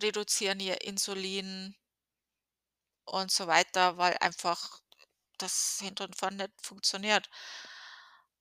reduzieren 0.02 0.60
ihr 0.60 0.80
Insulin 0.82 1.74
und 3.06 3.30
so 3.32 3.46
weiter, 3.46 3.96
weil 3.96 4.16
einfach 4.20 4.80
das 5.38 5.78
hinten 5.80 6.04
und 6.04 6.16
vorne 6.16 6.36
nicht 6.44 6.52
funktioniert. 6.62 7.28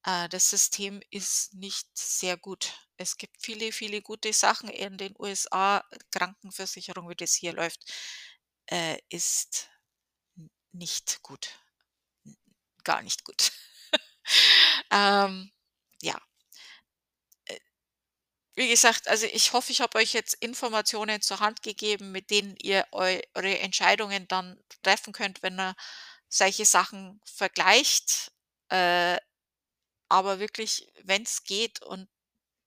Äh, 0.03 0.27
das 0.29 0.49
System 0.49 1.01
ist 1.11 1.53
nicht 1.53 1.87
sehr 1.97 2.37
gut. 2.37 2.73
Es 2.97 3.17
gibt 3.17 3.37
viele, 3.41 3.71
viele 3.71 4.01
gute 4.01 4.33
Sachen 4.33 4.69
in 4.69 4.97
den 4.97 5.13
USA. 5.19 5.83
Krankenversicherung, 6.11 7.09
wie 7.09 7.15
das 7.15 7.33
hier 7.35 7.53
läuft, 7.53 7.91
äh, 8.67 8.97
ist 9.09 9.69
nicht 10.71 11.21
gut. 11.23 11.59
Gar 12.83 13.01
nicht 13.03 13.23
gut. 13.23 13.51
Ähm, 14.91 15.51
ja. 16.01 16.19
Wie 18.57 18.67
gesagt, 18.69 19.07
also 19.07 19.27
ich 19.27 19.53
hoffe, 19.53 19.71
ich 19.71 19.81
habe 19.81 19.99
euch 19.99 20.13
jetzt 20.13 20.33
Informationen 20.33 21.21
zur 21.21 21.39
Hand 21.41 21.61
gegeben, 21.61 22.11
mit 22.11 22.31
denen 22.31 22.55
ihr 22.57 22.87
eu 22.91 23.19
eure 23.35 23.59
Entscheidungen 23.59 24.27
dann 24.27 24.59
treffen 24.81 25.13
könnt, 25.13 25.43
wenn 25.43 25.59
ihr 25.59 25.75
solche 26.27 26.65
Sachen 26.65 27.21
vergleicht. 27.25 28.31
Äh, 28.69 29.17
aber 30.09 30.39
wirklich, 30.39 30.91
wenn's 31.03 31.43
geht 31.45 31.81
und 31.83 32.09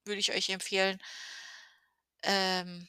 würde 0.07 0.21
ich 0.21 0.33
euch 0.33 0.51
empfehlen 0.51 1.01
ähm 2.25 2.89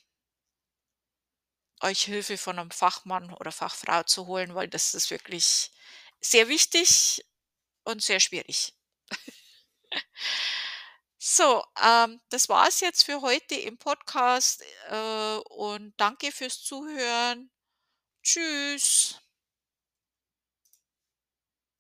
euch 1.84 2.04
Hilfe 2.04 2.38
von 2.38 2.56
'nem 2.58 2.70
Fachmann 2.72 3.34
oder 3.34 3.52
Fachfrau 3.52 4.04
zu 4.04 4.28
holen, 4.28 4.54
weil 4.56 4.68
das 4.68 4.94
ist 4.94 5.10
wirklich 5.10 5.72
sehr 6.20 6.48
wichtig 6.48 7.26
und 7.86 8.04
sehr 8.04 8.20
schwierig. 8.20 8.74
So, 11.24 11.64
ähm, 11.80 12.20
das 12.30 12.50
war's 12.50 12.80
jetzt 12.80 13.04
für 13.04 13.22
heute 13.22 13.54
im 13.54 13.78
Podcast, 13.78 14.64
äh, 14.90 15.36
und 15.52 15.94
danke 15.98 16.32
fürs 16.32 16.64
Zuhören. 16.64 17.52
Tschüss. 18.24 19.21